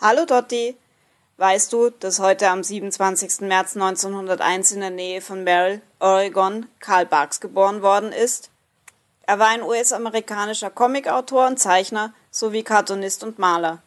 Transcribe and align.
Hallo 0.00 0.26
Dotti! 0.26 0.76
Weißt 1.38 1.72
du, 1.72 1.90
dass 1.90 2.20
heute 2.20 2.50
am 2.50 2.62
27. 2.62 3.40
März 3.40 3.74
1901 3.74 4.70
in 4.70 4.80
der 4.80 4.90
Nähe 4.90 5.20
von 5.20 5.42
Merrill, 5.42 5.82
Oregon, 5.98 6.66
Karl 6.78 7.04
Barks 7.04 7.40
geboren 7.40 7.82
worden 7.82 8.12
ist? 8.12 8.50
Er 9.22 9.40
war 9.40 9.48
ein 9.48 9.64
US-amerikanischer 9.64 10.70
Comicautor 10.70 11.48
und 11.48 11.58
Zeichner 11.58 12.14
sowie 12.30 12.62
Cartoonist 12.62 13.24
und 13.24 13.40
Maler. 13.40 13.82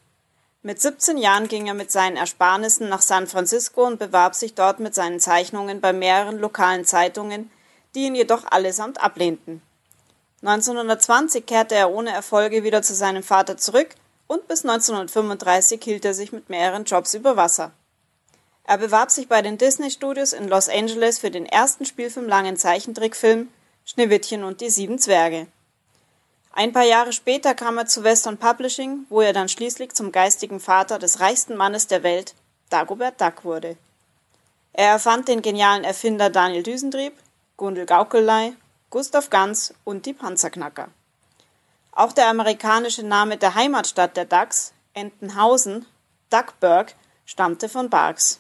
Mit 0.64 0.82
17 0.82 1.18
Jahren 1.18 1.47
ging 1.47 1.68
er 1.68 1.75
mit 1.75 1.93
seinen 1.93 2.18
Ersparnissen 2.18 2.89
nach 2.89 3.02
San 3.02 3.25
Francisco 3.25 3.88
und 3.88 3.98
bewarb 3.98 4.36
sich 4.36 4.54
dort 4.54 4.82
mit 4.82 4.93
seinen 4.93 5.21
Zeichnungen 5.21 5.79
bei 5.79 5.93
mehreren 5.93 6.39
lokalen 6.39 6.84
Zeitungen, 6.84 7.50
die 7.96 8.07
ihn 8.07 8.15
jedoch 8.15 8.43
allesamt 8.51 9.01
ablehnten. 9.01 9.62
1920 10.42 11.46
kehrte 11.46 11.75
er 11.75 11.89
ohne 11.89 12.12
Erfolge 12.12 12.65
wieder 12.65 12.82
zu 12.82 12.96
seinem 12.96 13.23
Vater 13.23 13.56
zurück 13.56 13.96
und 14.32 14.48
bis 14.48 14.64
1935 14.64 15.84
hielt 15.84 16.06
er 16.06 16.14
sich 16.14 16.32
mit 16.32 16.50
mehreren 16.50 16.86
Jobs 16.86 17.14
über 17.14 17.36
Wasser. 17.36 17.71
Er 18.64 18.78
bewarb 18.78 19.12
sich 19.12 19.28
bei 19.28 19.42
den 19.42 19.57
Disney 19.57 19.92
Studios 19.92 20.32
in 20.32 20.48
Los 20.48 20.70
Angeles 20.70 21.20
für 21.20 21.32
den 21.32 21.46
ersten 21.46 21.86
spielfilmlangen 21.86 22.56
Zeichentrickfilm 22.56 23.50
Schneewittchen 23.84 24.46
und 24.46 24.62
die 24.62 24.70
sieben 24.70 25.00
Zwerge. 25.00 25.48
Ein 26.54 26.71
paar 26.71 26.86
Jahre 26.86 27.12
später 27.12 27.56
kam 27.56 27.78
er 27.78 27.88
zu 27.88 28.06
Western 28.06 28.38
Publishing, 28.38 29.06
wo 29.10 29.20
er 29.20 29.34
dann 29.34 29.50
schließlich 29.50 29.92
zum 29.92 30.14
geistigen 30.14 30.62
Vater 30.62 30.98
des 30.98 31.20
reichsten 31.20 31.57
Mannes 31.57 31.88
der 31.88 32.04
Welt, 32.04 32.34
Dagobert 32.70 33.20
Duck, 33.20 33.44
wurde. 33.44 33.76
Er 34.72 34.92
erfand 34.92 35.28
den 35.28 35.42
genialen 35.42 35.84
Erfinder 35.84 36.30
Daniel 36.30 36.64
Düsentrieb, 36.64 37.18
Gundel 37.58 37.86
Gaukelei, 37.86 38.54
Gustav 38.92 39.30
Ganz 39.30 39.73
und 39.84 40.06
die 40.06 40.14
Panzerknacker. 40.14 40.88
Auch 41.92 42.14
der 42.14 42.28
amerikanische 42.28 43.03
Name 43.03 43.38
der 43.38 43.56
Heimatstadt 43.56 44.16
der 44.16 44.25
Ducks, 44.25 44.73
Entenhausen, 44.94 45.86
Duckburg, 46.30 46.95
stammte 47.25 47.67
von 47.70 47.89
Barks. 47.89 48.39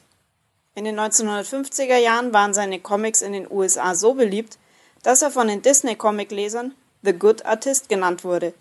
In 0.73 0.85
den 0.85 0.97
1950er 0.97 1.97
Jahren 1.97 2.33
waren 2.33 2.53
seine 2.53 2.79
Comics 2.79 3.21
in 3.21 3.33
den 3.33 3.51
USA 3.51 3.93
so 3.93 4.13
beliebt, 4.13 4.57
dass 5.03 5.21
er 5.21 5.31
von 5.31 5.47
den 5.47 5.61
Disney-Comic-Lesern 5.61 6.73
The 7.01 7.13
Good 7.13 7.45
Artist 7.45 7.89
genannt 7.89 8.23
wurde. 8.23 8.53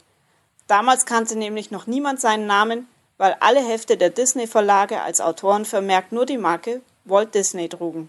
Damals 0.66 1.04
kannte 1.04 1.36
nämlich 1.36 1.70
noch 1.70 1.86
niemand 1.86 2.20
seinen 2.20 2.46
Namen, 2.46 2.88
weil 3.16 3.36
alle 3.40 3.60
Hefte 3.60 3.96
der 3.96 4.10
Disney-Verlage 4.10 5.02
als 5.02 5.20
Autoren 5.20 5.64
vermerkt 5.64 6.10
nur 6.10 6.26
die 6.26 6.38
Marke 6.38 6.80
Walt 7.04 7.34
Disney 7.34 7.68
trugen. 7.68 8.08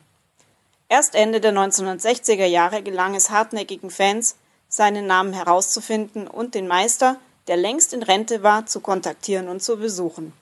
Erst 0.89 1.15
Ende 1.15 1.39
der 1.41 1.53
1960er 1.53 2.45
Jahre 2.45 2.81
gelang 2.81 3.15
es 3.15 3.29
hartnäckigen 3.29 3.89
Fans, 3.89 4.35
seinen 4.71 5.05
Namen 5.05 5.33
herauszufinden 5.33 6.27
und 6.27 6.55
den 6.55 6.65
Meister, 6.65 7.17
der 7.47 7.57
längst 7.57 7.93
in 7.93 8.03
Rente 8.03 8.41
war, 8.41 8.65
zu 8.65 8.79
kontaktieren 8.79 9.49
und 9.49 9.61
zu 9.61 9.77
besuchen. 9.77 10.33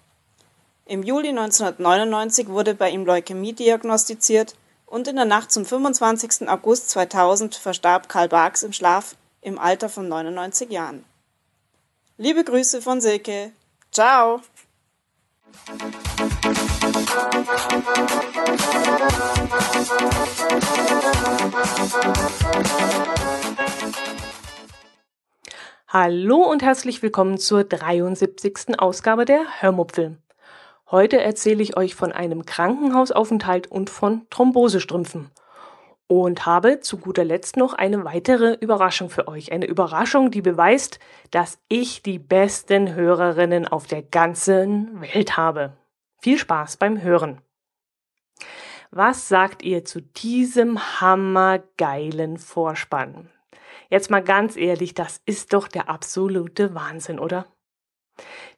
Im 0.85 1.03
Juli 1.03 1.29
1999 1.29 2.47
wurde 2.47 2.75
bei 2.75 2.91
ihm 2.91 3.05
Leukämie 3.05 3.53
diagnostiziert 3.53 4.55
und 4.85 5.07
in 5.07 5.15
der 5.15 5.25
Nacht 5.25 5.51
zum 5.51 5.65
25. 5.65 6.47
August 6.47 6.89
2000 6.91 7.55
verstarb 7.55 8.07
Karl 8.07 8.29
Barks 8.29 8.63
im 8.63 8.71
Schlaf 8.71 9.15
im 9.41 9.57
Alter 9.57 9.89
von 9.89 10.07
99 10.07 10.69
Jahren. 10.69 11.03
Liebe 12.17 12.43
Grüße 12.43 12.81
von 12.81 13.01
Silke. 13.01 13.51
Ciao. 13.91 14.41
Hallo 25.87 26.37
und 26.43 26.61
herzlich 26.61 27.01
willkommen 27.01 27.39
zur 27.39 27.63
73. 27.63 28.79
Ausgabe 28.79 29.25
der 29.25 29.41
Hörmupfel. 29.59 30.17
Heute 30.91 31.19
erzähle 31.19 31.63
ich 31.63 31.77
euch 31.77 31.95
von 31.95 32.11
einem 32.11 32.45
Krankenhausaufenthalt 32.45 33.65
und 33.65 33.89
von 33.89 34.27
Thrombosestrümpfen 34.29 35.31
und 36.05 36.45
habe 36.45 36.79
zu 36.79 36.97
guter 36.97 37.23
Letzt 37.23 37.57
noch 37.57 37.73
eine 37.73 38.05
weitere 38.05 38.53
Überraschung 38.53 39.09
für 39.09 39.27
euch. 39.27 39.51
Eine 39.51 39.65
Überraschung, 39.65 40.29
die 40.29 40.43
beweist, 40.43 40.99
dass 41.31 41.57
ich 41.69 42.03
die 42.03 42.19
besten 42.19 42.93
Hörerinnen 42.93 43.67
auf 43.67 43.87
der 43.87 44.03
ganzen 44.03 45.01
Welt 45.01 45.37
habe. 45.37 45.78
Viel 46.21 46.37
Spaß 46.37 46.77
beim 46.77 47.01
Hören. 47.01 47.41
Was 48.91 49.29
sagt 49.29 49.63
ihr 49.63 49.85
zu 49.85 50.01
diesem 50.01 50.99
hammergeilen 50.99 52.37
Vorspann? 52.37 53.29
Jetzt 53.89 54.09
mal 54.09 54.23
ganz 54.23 54.57
ehrlich, 54.57 54.93
das 54.93 55.21
ist 55.25 55.53
doch 55.53 55.67
der 55.67 55.89
absolute 55.89 56.75
Wahnsinn, 56.75 57.19
oder? 57.19 57.45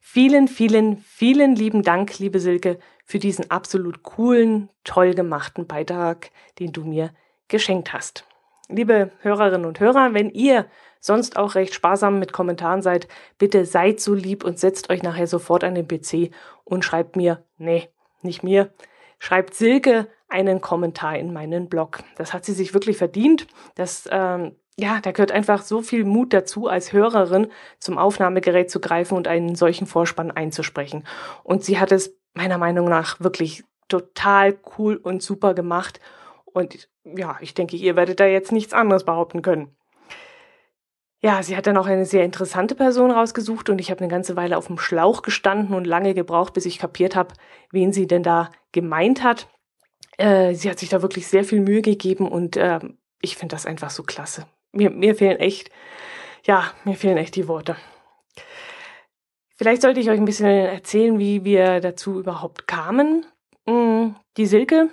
Vielen, 0.00 0.48
vielen, 0.48 0.96
vielen 0.98 1.54
lieben 1.54 1.82
Dank, 1.82 2.18
liebe 2.18 2.40
Silke, 2.40 2.80
für 3.04 3.20
diesen 3.20 3.50
absolut 3.50 4.02
coolen, 4.02 4.68
toll 4.82 5.14
gemachten 5.14 5.68
Beitrag, 5.68 6.30
den 6.58 6.72
du 6.72 6.84
mir 6.84 7.14
geschenkt 7.46 7.92
hast. 7.92 8.26
Liebe 8.68 9.12
Hörerinnen 9.20 9.66
und 9.66 9.78
Hörer, 9.78 10.14
wenn 10.14 10.30
ihr 10.30 10.66
sonst 11.02 11.36
auch 11.36 11.56
recht 11.56 11.74
sparsam 11.74 12.18
mit 12.18 12.32
Kommentaren 12.32 12.80
seid, 12.80 13.08
bitte 13.36 13.66
seid 13.66 14.00
so 14.00 14.14
lieb 14.14 14.44
und 14.44 14.58
setzt 14.58 14.88
euch 14.88 15.02
nachher 15.02 15.26
sofort 15.26 15.64
an 15.64 15.74
den 15.74 15.88
PC 15.88 16.32
und 16.64 16.84
schreibt 16.84 17.16
mir, 17.16 17.44
nee, 17.58 17.88
nicht 18.22 18.42
mir, 18.42 18.72
schreibt 19.18 19.54
Silke 19.54 20.06
einen 20.28 20.60
Kommentar 20.60 21.18
in 21.18 21.32
meinen 21.32 21.68
Blog. 21.68 22.04
Das 22.16 22.32
hat 22.32 22.44
sie 22.44 22.52
sich 22.52 22.72
wirklich 22.72 22.96
verdient. 22.96 23.48
Das, 23.74 24.08
ähm, 24.10 24.56
ja, 24.78 25.00
da 25.02 25.10
gehört 25.10 25.32
einfach 25.32 25.62
so 25.62 25.82
viel 25.82 26.04
Mut 26.04 26.32
dazu, 26.32 26.68
als 26.68 26.92
Hörerin 26.92 27.48
zum 27.78 27.98
Aufnahmegerät 27.98 28.70
zu 28.70 28.80
greifen 28.80 29.16
und 29.16 29.28
einen 29.28 29.56
solchen 29.56 29.86
Vorspann 29.86 30.30
einzusprechen. 30.30 31.04
Und 31.42 31.64
sie 31.64 31.78
hat 31.78 31.92
es 31.92 32.16
meiner 32.32 32.58
Meinung 32.58 32.88
nach 32.88 33.20
wirklich 33.20 33.64
total 33.88 34.56
cool 34.78 34.96
und 34.96 35.20
super 35.20 35.52
gemacht. 35.52 36.00
Und 36.44 36.88
ja, 37.04 37.36
ich 37.40 37.54
denke, 37.54 37.76
ihr 37.76 37.96
werdet 37.96 38.20
da 38.20 38.26
jetzt 38.26 38.52
nichts 38.52 38.72
anderes 38.72 39.04
behaupten 39.04 39.42
können. 39.42 39.76
Ja, 41.24 41.40
sie 41.44 41.56
hat 41.56 41.68
dann 41.68 41.76
auch 41.76 41.86
eine 41.86 42.04
sehr 42.04 42.24
interessante 42.24 42.74
Person 42.74 43.12
rausgesucht 43.12 43.70
und 43.70 43.80
ich 43.80 43.92
habe 43.92 44.00
eine 44.00 44.08
ganze 44.08 44.34
Weile 44.34 44.58
auf 44.58 44.66
dem 44.66 44.78
Schlauch 44.78 45.22
gestanden 45.22 45.76
und 45.76 45.86
lange 45.86 46.14
gebraucht, 46.14 46.52
bis 46.52 46.66
ich 46.66 46.80
kapiert 46.80 47.14
habe, 47.14 47.34
wen 47.70 47.92
sie 47.92 48.08
denn 48.08 48.24
da 48.24 48.50
gemeint 48.72 49.22
hat. 49.22 49.46
Äh, 50.18 50.54
sie 50.54 50.68
hat 50.68 50.80
sich 50.80 50.88
da 50.88 51.00
wirklich 51.00 51.28
sehr 51.28 51.44
viel 51.44 51.60
Mühe 51.60 51.80
gegeben 51.80 52.28
und 52.28 52.56
äh, 52.56 52.80
ich 53.20 53.36
finde 53.36 53.54
das 53.54 53.66
einfach 53.66 53.90
so 53.90 54.02
klasse. 54.02 54.46
Mir, 54.72 54.90
mir 54.90 55.14
fehlen 55.14 55.38
echt, 55.38 55.70
ja, 56.44 56.72
mir 56.84 56.96
fehlen 56.96 57.18
echt 57.18 57.36
die 57.36 57.46
Worte. 57.46 57.76
Vielleicht 59.54 59.82
sollte 59.82 60.00
ich 60.00 60.10
euch 60.10 60.18
ein 60.18 60.24
bisschen 60.24 60.48
erzählen, 60.48 61.20
wie 61.20 61.44
wir 61.44 61.78
dazu 61.78 62.18
überhaupt 62.18 62.66
kamen. 62.66 63.24
Hm, 63.68 64.16
die 64.36 64.46
Silke, 64.46 64.88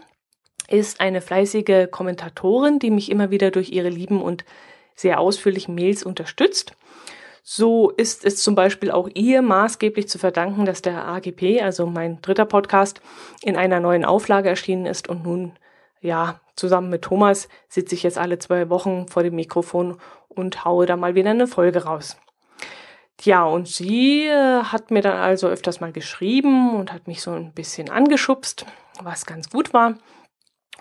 ist 0.69 1.01
eine 1.01 1.21
fleißige 1.21 1.87
Kommentatorin, 1.89 2.79
die 2.79 2.91
mich 2.91 3.09
immer 3.09 3.31
wieder 3.31 3.51
durch 3.51 3.71
ihre 3.71 3.89
lieben 3.89 4.21
und 4.21 4.45
sehr 4.99 5.19
ausführlichen 5.21 5.75
Mails 5.75 6.03
unterstützt. 6.03 6.73
So 7.41 7.89
ist 7.89 8.25
es 8.25 8.43
zum 8.43 8.53
Beispiel 8.53 8.91
auch 8.91 9.07
ihr 9.13 9.41
maßgeblich 9.41 10.09
zu 10.09 10.19
verdanken, 10.19 10.65
dass 10.65 10.81
der 10.81 11.07
AGP, 11.07 11.61
also 11.61 11.85
mein 11.85 12.21
dritter 12.21 12.45
Podcast, 12.45 13.01
in 13.41 13.55
einer 13.55 13.79
neuen 13.79 14.03
Auflage 14.03 14.49
erschienen 14.49 14.85
ist 14.85 15.07
und 15.07 15.23
nun, 15.23 15.53
ja, 16.01 16.41
zusammen 16.55 16.89
mit 16.89 17.03
Thomas 17.03 17.47
sitze 17.69 17.95
ich 17.95 18.03
jetzt 18.03 18.17
alle 18.17 18.39
zwei 18.39 18.69
Wochen 18.69 19.07
vor 19.07 19.23
dem 19.23 19.35
Mikrofon 19.35 19.97
und 20.27 20.65
haue 20.65 20.85
da 20.85 20.97
mal 20.97 21.15
wieder 21.15 21.29
eine 21.29 21.47
Folge 21.47 21.85
raus. 21.85 22.17
Ja, 23.21 23.45
und 23.45 23.67
sie 23.69 24.27
äh, 24.27 24.63
hat 24.63 24.91
mir 24.91 25.01
dann 25.01 25.17
also 25.17 25.47
öfters 25.47 25.79
mal 25.79 25.93
geschrieben 25.93 26.75
und 26.75 26.91
hat 26.91 27.07
mich 27.07 27.21
so 27.21 27.31
ein 27.31 27.53
bisschen 27.53 27.89
angeschubst, 27.89 28.65
was 29.01 29.25
ganz 29.25 29.49
gut 29.49 29.73
war. 29.73 29.95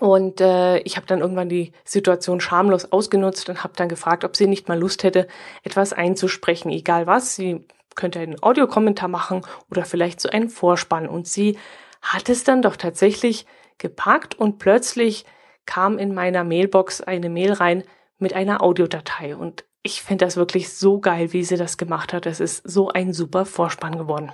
Und 0.00 0.40
äh, 0.40 0.78
ich 0.78 0.96
habe 0.96 1.06
dann 1.06 1.20
irgendwann 1.20 1.48
die 1.48 1.72
Situation 1.84 2.40
schamlos 2.40 2.92
ausgenutzt 2.92 3.48
und 3.48 3.64
habe 3.64 3.74
dann 3.76 3.88
gefragt, 3.88 4.24
ob 4.24 4.36
sie 4.36 4.46
nicht 4.46 4.68
mal 4.68 4.78
Lust 4.78 5.02
hätte, 5.02 5.26
etwas 5.62 5.92
einzusprechen, 5.92 6.70
egal 6.70 7.06
was. 7.06 7.34
Sie 7.34 7.66
könnte 7.94 8.20
einen 8.20 8.42
Audiokommentar 8.42 9.08
machen 9.08 9.42
oder 9.70 9.84
vielleicht 9.84 10.20
so 10.20 10.28
einen 10.28 10.50
Vorspann. 10.50 11.08
Und 11.08 11.26
sie 11.26 11.58
hat 12.00 12.28
es 12.28 12.44
dann 12.44 12.62
doch 12.62 12.76
tatsächlich 12.76 13.46
gepackt 13.78 14.36
und 14.36 14.58
plötzlich 14.58 15.24
kam 15.66 15.98
in 15.98 16.14
meiner 16.14 16.44
Mailbox 16.44 17.00
eine 17.00 17.28
Mail 17.28 17.52
rein 17.52 17.84
mit 18.18 18.34
einer 18.34 18.62
Audiodatei. 18.62 19.36
Und 19.36 19.64
ich 19.82 20.02
finde 20.02 20.24
das 20.24 20.36
wirklich 20.36 20.72
so 20.72 21.00
geil, 21.00 21.32
wie 21.32 21.44
sie 21.44 21.56
das 21.56 21.76
gemacht 21.76 22.12
hat. 22.12 22.26
Es 22.26 22.40
ist 22.40 22.62
so 22.68 22.88
ein 22.88 23.12
super 23.12 23.44
Vorspann 23.44 23.98
geworden. 23.98 24.32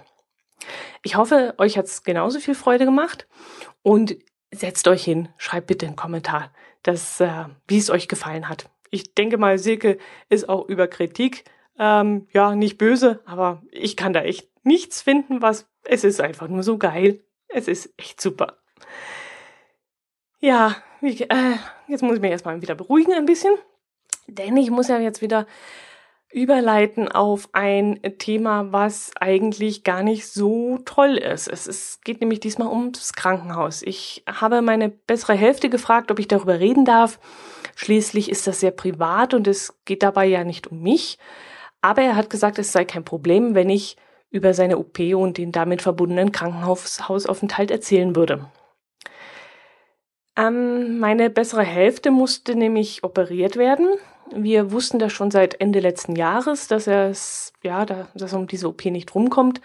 Ich 1.03 1.17
hoffe, 1.17 1.55
euch 1.59 1.77
hat 1.77 1.87
es 1.87 2.03
genauso 2.03 2.39
viel 2.39 2.55
Freude 2.55 2.85
gemacht. 2.85 3.27
Und 3.83 4.17
setzt 4.55 4.89
euch 4.89 5.05
hin, 5.05 5.29
schreibt 5.37 5.67
bitte 5.67 5.87
einen 5.87 5.97
Kommentar, 5.97 6.53
dass, 6.83 7.21
äh, 7.21 7.45
wie 7.67 7.79
es 7.79 7.91
euch 7.91 8.09
gefallen 8.09 8.49
hat. 8.49 8.71
Ich 8.91 9.15
denke 9.15 9.39
mal, 9.39 9.59
Silke 9.59 9.99
ist 10.29 10.49
auch 10.49 10.69
über 10.69 10.87
Kritik, 10.87 11.45
ähm, 11.79 12.29
ja, 12.33 12.55
nicht 12.55 12.79
böse, 12.79 13.21
aber 13.25 13.63
ich 13.71 13.97
kann 13.97 14.13
da 14.13 14.23
echt 14.23 14.49
nichts 14.65 15.03
finden, 15.03 15.43
was, 15.43 15.69
es 15.85 16.05
ist 16.05 16.21
einfach 16.21 16.49
nur 16.49 16.63
so 16.63 16.79
geil. 16.79 17.21
Es 17.49 17.69
ist 17.69 17.93
echt 17.97 18.21
super. 18.21 18.59
Ja, 20.41 20.77
wie, 21.01 21.21
äh, 21.23 21.57
jetzt 21.89 22.03
muss 22.03 22.17
ich 22.17 22.21
mich 22.21 22.31
erstmal 22.31 22.61
wieder 22.63 22.75
beruhigen 22.75 23.15
ein 23.15 23.27
bisschen, 23.27 23.55
denn 24.27 24.57
ich 24.57 24.71
muss 24.71 24.89
ja 24.89 24.99
jetzt 24.99 25.23
wieder 25.23 25.47
überleiten 26.35 27.09
auf 27.09 27.49
ein 27.53 28.01
Thema, 28.19 28.73
was 28.73 29.13
eigentlich 29.21 29.85
gar 29.85 30.03
nicht 30.03 30.27
so 30.27 30.79
toll 30.85 31.17
ist. 31.17 31.47
Es 31.47 31.69
ist, 31.69 32.05
geht 32.05 32.21
nämlich 32.21 32.41
diesmal 32.41 32.69
ums 32.69 33.13
Krankenhaus. 33.13 33.83
Ich 33.83 34.25
habe 34.27 34.61
meine 34.61 34.89
bessere 34.89 35.35
Hälfte 35.35 35.71
gefragt, 35.71 36.11
ob 36.11 36.19
ich 36.19 36.27
darüber 36.27 36.59
reden 36.59 36.85
darf. 36.85 37.21
Schließlich 37.77 38.31
ist 38.31 38.49
das 38.49 38.59
sehr 38.59 38.73
privat 38.73 39.33
und 39.33 39.47
es 39.47 39.79
geht 39.85 40.03
dabei 40.03 40.27
ja 40.27 40.43
nicht 40.43 40.67
um 40.67 40.83
mich. 40.83 41.19
Aber 41.81 42.03
er 42.03 42.17
hat 42.17 42.31
gesagt, 42.31 42.59
es 42.59 42.73
sei 42.73 42.85
kein 42.85 43.05
Problem, 43.05 43.55
wenn 43.55 43.71
ich 43.71 43.97
über 44.31 44.55
seine 44.55 44.79
OP 44.79 44.99
und 44.99 45.39
den 45.39 45.53
damit 45.53 45.83
verbundenen 45.83 46.33
Krankenhausaufenthalt 46.33 47.71
erzählen 47.71 48.17
würde. 48.17 48.51
Ähm, 50.37 50.99
meine 50.99 51.31
bessere 51.31 51.63
Hälfte 51.63 52.11
musste 52.11 52.57
nämlich 52.57 53.05
operiert 53.05 53.57
werden 53.57 53.87
wir 54.37 54.73
wussten 54.73 54.99
das 54.99 55.13
schon 55.13 55.31
seit 55.31 55.61
Ende 55.61 55.81
letzten 55.81 56.17
Jahres, 56.17 56.69
dass 56.69 56.87
er 56.87 57.13
ja, 57.63 57.85
dass 57.85 58.33
er 58.33 58.39
um 58.39 58.47
diese 58.47 58.69
OP 58.69 58.85
nicht 58.87 59.15
rumkommt. 59.15 59.61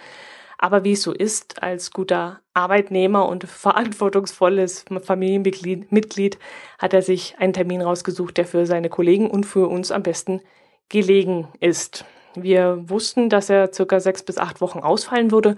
Aber 0.58 0.84
wie 0.84 0.92
es 0.92 1.02
so 1.02 1.14
ist, 1.14 1.64
als 1.64 1.92
guter 1.92 2.42
Arbeitnehmer 2.54 3.28
und 3.28 3.44
verantwortungsvolles 3.48 4.86
Familienmitglied 5.02 6.38
hat 6.78 6.94
er 6.94 7.02
sich 7.02 7.36
einen 7.40 7.54
Termin 7.54 7.82
rausgesucht, 7.82 8.38
der 8.38 8.46
für 8.46 8.66
seine 8.66 8.90
Kollegen 8.90 9.32
und 9.32 9.46
für 9.46 9.68
uns 9.68 9.92
am 9.92 10.04
besten 10.04 10.42
gelegen 10.90 11.48
ist. 11.60 12.06
Wir 12.36 12.90
wussten, 12.90 13.30
dass 13.30 13.50
er 13.50 13.72
circa 13.74 14.00
sechs 14.00 14.24
bis 14.24 14.38
acht 14.38 14.62
Wochen 14.62 14.80
ausfallen 14.80 15.32
würde 15.32 15.56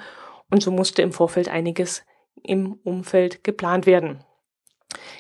und 0.50 0.62
so 0.62 0.72
musste 0.72 1.02
im 1.02 1.12
Vorfeld 1.12 1.50
einiges 1.50 2.04
im 2.44 2.74
Umfeld 2.84 3.44
geplant 3.44 3.86
werden. 3.86 4.24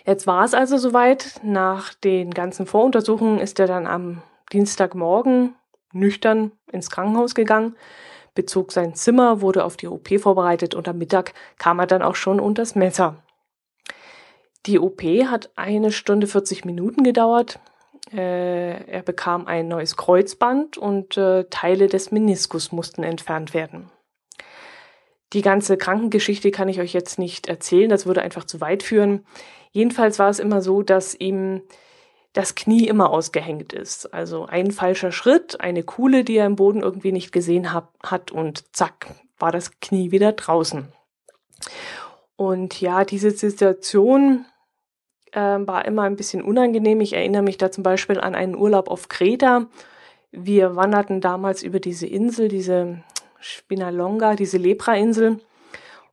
Jetzt 0.05 0.27
war 0.27 0.43
es 0.43 0.53
also 0.53 0.77
soweit. 0.77 1.39
Nach 1.43 1.93
den 1.93 2.31
ganzen 2.31 2.65
Voruntersuchungen 2.65 3.39
ist 3.39 3.59
er 3.59 3.67
dann 3.67 3.87
am 3.87 4.21
Dienstagmorgen 4.51 5.55
nüchtern 5.93 6.51
ins 6.71 6.89
Krankenhaus 6.89 7.35
gegangen, 7.35 7.75
bezog 8.33 8.71
sein 8.71 8.95
Zimmer, 8.95 9.41
wurde 9.41 9.65
auf 9.65 9.77
die 9.77 9.87
OP 9.87 10.09
vorbereitet 10.19 10.73
und 10.73 10.87
am 10.87 10.97
Mittag 10.97 11.33
kam 11.57 11.79
er 11.79 11.87
dann 11.87 12.01
auch 12.01 12.15
schon 12.15 12.39
unters 12.39 12.75
Messer. 12.75 13.17
Die 14.65 14.79
OP 14.79 15.01
hat 15.01 15.49
eine 15.55 15.91
Stunde 15.91 16.27
40 16.27 16.65
Minuten 16.65 17.03
gedauert. 17.03 17.59
Äh, 18.13 18.85
er 18.85 19.01
bekam 19.01 19.47
ein 19.47 19.67
neues 19.67 19.97
Kreuzband 19.97 20.77
und 20.77 21.17
äh, 21.17 21.45
Teile 21.49 21.87
des 21.87 22.11
Meniskus 22.11 22.71
mussten 22.71 23.03
entfernt 23.03 23.53
werden. 23.53 23.89
Die 25.33 25.41
ganze 25.41 25.77
Krankengeschichte 25.77 26.51
kann 26.51 26.69
ich 26.69 26.79
euch 26.79 26.93
jetzt 26.93 27.17
nicht 27.17 27.47
erzählen, 27.47 27.89
das 27.89 28.05
würde 28.05 28.21
einfach 28.21 28.43
zu 28.43 28.59
weit 28.59 28.83
führen. 28.83 29.25
Jedenfalls 29.71 30.19
war 30.19 30.29
es 30.29 30.39
immer 30.39 30.61
so, 30.61 30.81
dass 30.81 31.15
ihm 31.15 31.61
das 32.33 32.55
Knie 32.55 32.87
immer 32.87 33.09
ausgehängt 33.09 33.73
ist. 33.73 34.13
Also 34.13 34.45
ein 34.45 34.71
falscher 34.71 35.11
Schritt, 35.11 35.59
eine 35.61 35.83
Kuhle, 35.83 36.23
die 36.23 36.35
er 36.35 36.45
im 36.45 36.55
Boden 36.55 36.81
irgendwie 36.81 37.11
nicht 37.11 37.31
gesehen 37.31 37.73
hab, 37.73 37.93
hat 38.03 38.31
und 38.31 38.75
zack, 38.75 39.15
war 39.37 39.51
das 39.51 39.79
Knie 39.79 40.11
wieder 40.11 40.33
draußen. 40.33 40.87
Und 42.35 42.79
ja, 42.81 43.05
diese 43.05 43.31
Situation 43.31 44.45
äh, 45.31 45.39
war 45.39 45.85
immer 45.85 46.03
ein 46.03 46.15
bisschen 46.15 46.41
unangenehm. 46.41 47.01
Ich 47.01 47.13
erinnere 47.13 47.43
mich 47.43 47.57
da 47.57 47.71
zum 47.71 47.83
Beispiel 47.83 48.19
an 48.19 48.35
einen 48.35 48.55
Urlaub 48.55 48.89
auf 48.89 49.09
Kreta. 49.09 49.67
Wir 50.31 50.75
wanderten 50.75 51.21
damals 51.21 51.63
über 51.63 51.79
diese 51.79 52.07
Insel, 52.07 52.47
diese 52.47 53.03
Spinalonga, 53.41 54.35
diese 54.35 54.57
Lepra-Insel. 54.57 55.39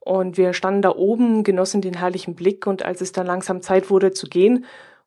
Und 0.00 0.36
wir 0.38 0.54
standen 0.54 0.82
da 0.82 0.90
oben, 0.96 1.44
genossen 1.44 1.82
den 1.82 1.94
herrlichen 1.94 2.34
Blick 2.34 2.66
und 2.66 2.82
als 2.82 3.00
es 3.00 3.12
dann 3.12 3.26
langsam 3.26 3.62
Zeit 3.62 3.90
wurde 3.90 4.12
zu 4.12 4.26
gehen, 4.26 4.64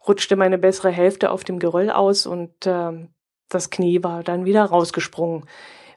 rutschte 0.08 0.36
meine 0.36 0.58
bessere 0.58 0.92
Hälfte 0.92 1.32
auf 1.32 1.44
dem 1.44 1.60
Geröll 1.60 1.90
aus 1.90 2.26
und 2.26 2.66
äh, 2.66 3.08
das 3.50 3.70
Knie 3.70 4.04
war 4.04 4.24
dann 4.24 4.46
wieder 4.46 4.64
rausgesprungen. 4.64 5.46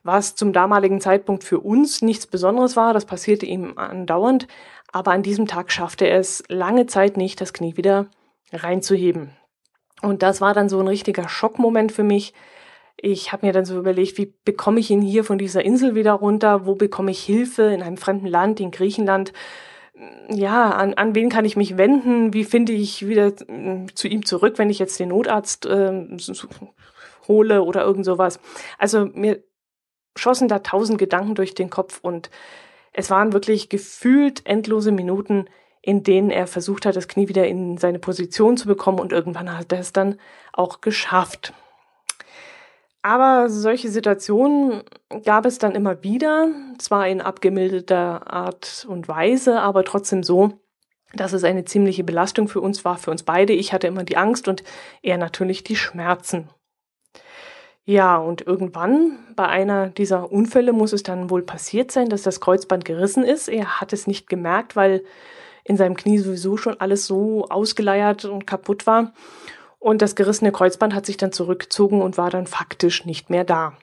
Was 0.02 0.34
zum 0.34 0.52
damaligen 0.52 1.00
Zeitpunkt 1.00 1.44
für 1.44 1.60
uns 1.60 2.02
nichts 2.02 2.26
Besonderes 2.26 2.76
war, 2.76 2.92
das 2.92 3.06
passierte 3.06 3.46
ihm 3.46 3.78
andauernd, 3.78 4.46
aber 4.92 5.12
an 5.12 5.22
diesem 5.22 5.46
Tag 5.46 5.72
schaffte 5.72 6.06
er 6.06 6.18
es 6.18 6.42
lange 6.48 6.86
Zeit 6.86 7.16
nicht, 7.16 7.40
das 7.40 7.52
Knie 7.52 7.76
wieder 7.76 8.06
reinzuheben. 8.52 9.30
Und 10.02 10.22
das 10.22 10.40
war 10.40 10.52
dann 10.52 10.68
so 10.68 10.78
ein 10.80 10.88
richtiger 10.88 11.28
Schockmoment 11.28 11.90
für 11.92 12.04
mich, 12.04 12.34
ich 12.96 13.32
habe 13.32 13.46
mir 13.46 13.52
dann 13.52 13.64
so 13.64 13.78
überlegt, 13.78 14.18
wie 14.18 14.32
bekomme 14.44 14.80
ich 14.80 14.90
ihn 14.90 15.02
hier 15.02 15.24
von 15.24 15.38
dieser 15.38 15.64
Insel 15.64 15.94
wieder 15.94 16.12
runter? 16.12 16.66
Wo 16.66 16.74
bekomme 16.74 17.10
ich 17.10 17.22
Hilfe 17.22 17.62
in 17.64 17.82
einem 17.82 17.96
fremden 17.96 18.26
Land, 18.26 18.60
in 18.60 18.70
Griechenland? 18.70 19.32
Ja, 20.28 20.70
an, 20.70 20.94
an 20.94 21.14
wen 21.14 21.28
kann 21.28 21.44
ich 21.44 21.56
mich 21.56 21.76
wenden? 21.76 22.32
Wie 22.32 22.44
finde 22.44 22.72
ich 22.72 23.06
wieder 23.06 23.32
mm, 23.46 23.88
zu 23.94 24.08
ihm 24.08 24.24
zurück, 24.24 24.58
wenn 24.58 24.70
ich 24.70 24.78
jetzt 24.78 24.98
den 24.98 25.10
Notarzt 25.10 25.66
äh, 25.66 26.16
hole 27.28 27.62
oder 27.62 27.82
irgend 27.82 28.04
sowas? 28.04 28.40
Also 28.78 29.06
mir 29.06 29.42
schossen 30.16 30.48
da 30.48 30.60
tausend 30.60 30.98
Gedanken 30.98 31.34
durch 31.34 31.54
den 31.54 31.70
Kopf 31.70 32.00
und 32.02 32.30
es 32.92 33.10
waren 33.10 33.32
wirklich 33.32 33.68
gefühlt 33.68 34.46
endlose 34.46 34.92
Minuten, 34.92 35.46
in 35.82 36.02
denen 36.02 36.30
er 36.30 36.46
versucht 36.46 36.86
hat, 36.86 36.96
das 36.96 37.08
Knie 37.08 37.28
wieder 37.28 37.46
in 37.46 37.76
seine 37.76 37.98
Position 37.98 38.56
zu 38.56 38.66
bekommen 38.66 39.00
und 39.00 39.12
irgendwann 39.12 39.56
hat 39.56 39.72
er 39.72 39.80
es 39.80 39.92
dann 39.92 40.18
auch 40.52 40.80
geschafft. 40.80 41.52
Aber 43.04 43.50
solche 43.50 43.90
Situationen 43.90 44.82
gab 45.26 45.44
es 45.44 45.58
dann 45.58 45.74
immer 45.74 46.02
wieder, 46.02 46.48
zwar 46.78 47.06
in 47.06 47.20
abgemilderter 47.20 48.32
Art 48.32 48.86
und 48.88 49.08
Weise, 49.08 49.60
aber 49.60 49.84
trotzdem 49.84 50.22
so, 50.22 50.54
dass 51.12 51.34
es 51.34 51.44
eine 51.44 51.66
ziemliche 51.66 52.02
Belastung 52.02 52.48
für 52.48 52.62
uns 52.62 52.82
war, 52.86 52.96
für 52.96 53.10
uns 53.10 53.22
beide. 53.22 53.52
Ich 53.52 53.74
hatte 53.74 53.88
immer 53.88 54.04
die 54.04 54.16
Angst 54.16 54.48
und 54.48 54.64
er 55.02 55.18
natürlich 55.18 55.62
die 55.62 55.76
Schmerzen. 55.76 56.48
Ja, 57.84 58.16
und 58.16 58.46
irgendwann 58.46 59.18
bei 59.36 59.48
einer 59.48 59.90
dieser 59.90 60.32
Unfälle 60.32 60.72
muss 60.72 60.94
es 60.94 61.02
dann 61.02 61.28
wohl 61.28 61.42
passiert 61.42 61.92
sein, 61.92 62.08
dass 62.08 62.22
das 62.22 62.40
Kreuzband 62.40 62.86
gerissen 62.86 63.22
ist. 63.22 63.48
Er 63.48 63.82
hat 63.82 63.92
es 63.92 64.06
nicht 64.06 64.30
gemerkt, 64.30 64.76
weil 64.76 65.04
in 65.62 65.76
seinem 65.76 65.94
Knie 65.94 66.20
sowieso 66.20 66.56
schon 66.56 66.80
alles 66.80 67.06
so 67.06 67.44
ausgeleiert 67.50 68.24
und 68.24 68.46
kaputt 68.46 68.86
war. 68.86 69.12
Und 69.84 70.00
das 70.00 70.14
gerissene 70.14 70.50
Kreuzband 70.50 70.94
hat 70.94 71.04
sich 71.04 71.18
dann 71.18 71.30
zurückgezogen 71.30 72.00
und 72.00 72.16
war 72.16 72.30
dann 72.30 72.46
faktisch 72.46 73.04
nicht 73.04 73.28
mehr 73.28 73.44
da. 73.44 73.76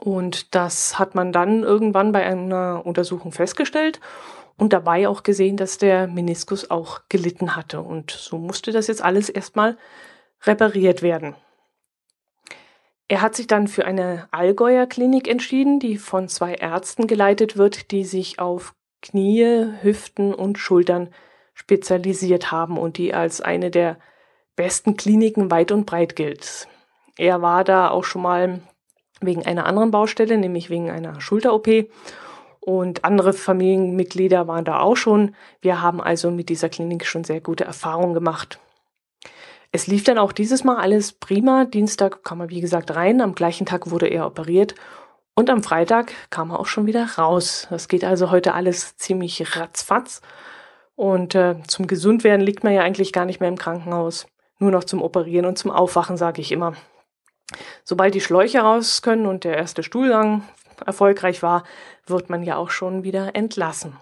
Und 0.00 0.54
das 0.54 0.98
hat 0.98 1.14
man 1.14 1.30
dann 1.30 1.62
irgendwann 1.62 2.10
bei 2.10 2.24
einer 2.24 2.86
Untersuchung 2.86 3.30
festgestellt 3.30 4.00
und 4.56 4.72
dabei 4.72 5.08
auch 5.08 5.22
gesehen, 5.22 5.58
dass 5.58 5.76
der 5.76 6.06
Meniskus 6.06 6.70
auch 6.70 7.02
gelitten 7.10 7.54
hatte. 7.54 7.82
Und 7.82 8.10
so 8.10 8.38
musste 8.38 8.72
das 8.72 8.86
jetzt 8.86 9.02
alles 9.02 9.28
erstmal 9.28 9.76
repariert 10.44 11.02
werden. 11.02 11.34
Er 13.06 13.20
hat 13.20 13.34
sich 13.34 13.46
dann 13.46 13.68
für 13.68 13.84
eine 13.84 14.26
Allgäuer 14.30 14.86
Klinik 14.86 15.28
entschieden, 15.28 15.80
die 15.80 15.98
von 15.98 16.28
zwei 16.28 16.54
Ärzten 16.54 17.06
geleitet 17.06 17.58
wird, 17.58 17.90
die 17.90 18.04
sich 18.04 18.38
auf 18.38 18.74
Knie, 19.02 19.66
Hüften 19.82 20.32
und 20.32 20.56
Schultern 20.56 21.10
spezialisiert 21.52 22.50
haben 22.50 22.78
und 22.78 22.96
die 22.96 23.12
als 23.12 23.42
eine 23.42 23.70
der 23.70 23.98
besten 24.60 24.94
Kliniken 24.98 25.50
weit 25.50 25.72
und 25.72 25.86
breit 25.86 26.16
gilt. 26.16 26.68
Er 27.16 27.40
war 27.40 27.64
da 27.64 27.88
auch 27.88 28.04
schon 28.04 28.20
mal 28.20 28.60
wegen 29.22 29.46
einer 29.46 29.64
anderen 29.64 29.90
Baustelle, 29.90 30.36
nämlich 30.36 30.68
wegen 30.68 30.90
einer 30.90 31.18
Schulter-OP. 31.18 31.86
Und 32.60 33.02
andere 33.02 33.32
Familienmitglieder 33.32 34.48
waren 34.48 34.66
da 34.66 34.80
auch 34.80 34.96
schon. 34.96 35.34
Wir 35.62 35.80
haben 35.80 36.02
also 36.02 36.30
mit 36.30 36.50
dieser 36.50 36.68
Klinik 36.68 37.06
schon 37.06 37.24
sehr 37.24 37.40
gute 37.40 37.64
Erfahrungen 37.64 38.12
gemacht. 38.12 38.58
Es 39.72 39.86
lief 39.86 40.04
dann 40.04 40.18
auch 40.18 40.32
dieses 40.32 40.62
Mal 40.62 40.76
alles 40.76 41.12
prima. 41.12 41.64
Dienstag 41.64 42.22
kam 42.22 42.42
er, 42.42 42.50
wie 42.50 42.60
gesagt, 42.60 42.94
rein. 42.94 43.22
Am 43.22 43.34
gleichen 43.34 43.64
Tag 43.64 43.90
wurde 43.90 44.08
er 44.08 44.26
operiert. 44.26 44.74
Und 45.34 45.48
am 45.48 45.62
Freitag 45.62 46.12
kam 46.28 46.50
er 46.50 46.60
auch 46.60 46.66
schon 46.66 46.84
wieder 46.84 47.08
raus. 47.16 47.66
Das 47.70 47.88
geht 47.88 48.04
also 48.04 48.30
heute 48.30 48.52
alles 48.52 48.98
ziemlich 48.98 49.56
ratzfatz. 49.56 50.20
Und 50.96 51.34
äh, 51.34 51.56
zum 51.66 51.86
Gesundwerden 51.86 52.44
liegt 52.44 52.62
man 52.62 52.74
ja 52.74 52.82
eigentlich 52.82 53.14
gar 53.14 53.24
nicht 53.24 53.40
mehr 53.40 53.48
im 53.48 53.56
Krankenhaus 53.56 54.26
nur 54.60 54.70
noch 54.70 54.84
zum 54.84 55.02
Operieren 55.02 55.46
und 55.46 55.58
zum 55.58 55.70
Aufwachen, 55.70 56.16
sage 56.16 56.40
ich 56.40 56.52
immer. 56.52 56.74
Sobald 57.84 58.14
die 58.14 58.20
Schläuche 58.20 58.60
raus 58.60 59.02
können 59.02 59.26
und 59.26 59.44
der 59.44 59.56
erste 59.56 59.82
Stuhlgang 59.82 60.44
erfolgreich 60.86 61.42
war, 61.42 61.64
wird 62.06 62.30
man 62.30 62.42
ja 62.42 62.56
auch 62.56 62.70
schon 62.70 63.02
wieder 63.02 63.34
entlassen. 63.34 63.96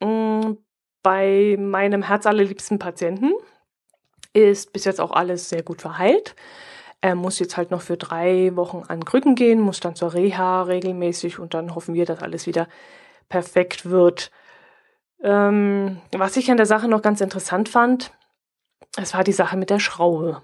Mm, 0.00 0.52
bei 1.02 1.56
meinem 1.58 2.02
herzallerliebsten 2.02 2.78
Patienten 2.78 3.32
ist 4.32 4.72
bis 4.72 4.84
jetzt 4.84 5.00
auch 5.00 5.12
alles 5.12 5.48
sehr 5.48 5.62
gut 5.62 5.80
verheilt. 5.80 6.36
Er 7.00 7.14
muss 7.14 7.38
jetzt 7.38 7.56
halt 7.56 7.70
noch 7.70 7.82
für 7.82 7.96
drei 7.96 8.54
Wochen 8.56 8.82
an 8.88 9.04
Krücken 9.04 9.34
gehen, 9.34 9.60
muss 9.60 9.80
dann 9.80 9.94
zur 9.94 10.14
Reha 10.14 10.62
regelmäßig 10.62 11.38
und 11.38 11.54
dann 11.54 11.74
hoffen 11.74 11.94
wir, 11.94 12.04
dass 12.06 12.22
alles 12.22 12.46
wieder 12.46 12.68
perfekt 13.28 13.88
wird. 13.88 14.30
Ähm, 15.22 16.00
was 16.12 16.36
ich 16.36 16.50
an 16.50 16.56
der 16.56 16.66
Sache 16.66 16.88
noch 16.88 17.02
ganz 17.02 17.20
interessant 17.20 17.68
fand, 17.68 18.12
es 18.96 19.14
war 19.14 19.24
die 19.24 19.32
Sache 19.32 19.56
mit 19.56 19.70
der 19.70 19.80
Schraube. 19.80 20.42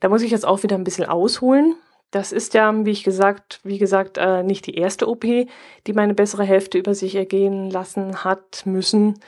Da 0.00 0.08
muss 0.08 0.22
ich 0.22 0.30
jetzt 0.30 0.46
auch 0.46 0.62
wieder 0.62 0.76
ein 0.76 0.84
bisschen 0.84 1.06
ausholen. 1.06 1.74
Das 2.10 2.32
ist 2.32 2.54
ja, 2.54 2.72
wie 2.86 2.90
ich 2.90 3.04
gesagt, 3.04 3.60
wie 3.64 3.78
gesagt, 3.78 4.16
äh, 4.16 4.42
nicht 4.42 4.66
die 4.66 4.76
erste 4.76 5.08
OP, 5.08 5.22
die 5.22 5.92
meine 5.92 6.14
bessere 6.14 6.44
Hälfte 6.44 6.78
über 6.78 6.94
sich 6.94 7.14
ergehen 7.14 7.70
lassen 7.70 8.24
hat 8.24 8.62
müssen. 8.64 9.20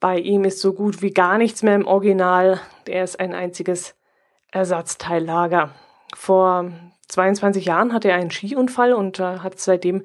Bei 0.00 0.18
ihm 0.18 0.44
ist 0.44 0.60
so 0.60 0.72
gut 0.72 1.00
wie 1.00 1.12
gar 1.12 1.38
nichts 1.38 1.62
mehr 1.62 1.76
im 1.76 1.86
Original. 1.86 2.60
Er 2.88 3.04
ist 3.04 3.20
ein 3.20 3.34
einziges 3.34 3.94
Ersatzteillager. 4.50 5.70
vor 6.14 6.70
22 7.08 7.66
Jahren 7.66 7.92
hatte 7.92 8.08
er 8.08 8.16
einen 8.16 8.30
Skiunfall 8.30 8.94
und 8.94 9.20
äh, 9.20 9.38
hat 9.38 9.60
seitdem 9.60 10.02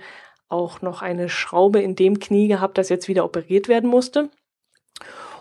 auch 0.49 0.81
noch 0.81 1.01
eine 1.01 1.29
Schraube 1.29 1.81
in 1.81 1.95
dem 1.95 2.19
Knie 2.19 2.47
gehabt, 2.47 2.77
das 2.77 2.89
jetzt 2.89 3.07
wieder 3.07 3.25
operiert 3.25 3.67
werden 3.67 3.89
musste. 3.89 4.29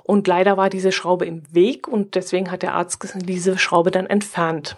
Und 0.07 0.29
leider 0.29 0.57
war 0.57 0.71
diese 0.71 0.93
Schraube 0.93 1.27
im 1.27 1.53
Weg 1.53 1.89
und 1.89 2.15
deswegen 2.15 2.53
hat 2.53 2.63
der 2.63 2.75
Arzt 2.75 3.05
diese 3.17 3.59
Schraube 3.59 3.91
dann 3.91 4.07
entfernt. 4.07 4.77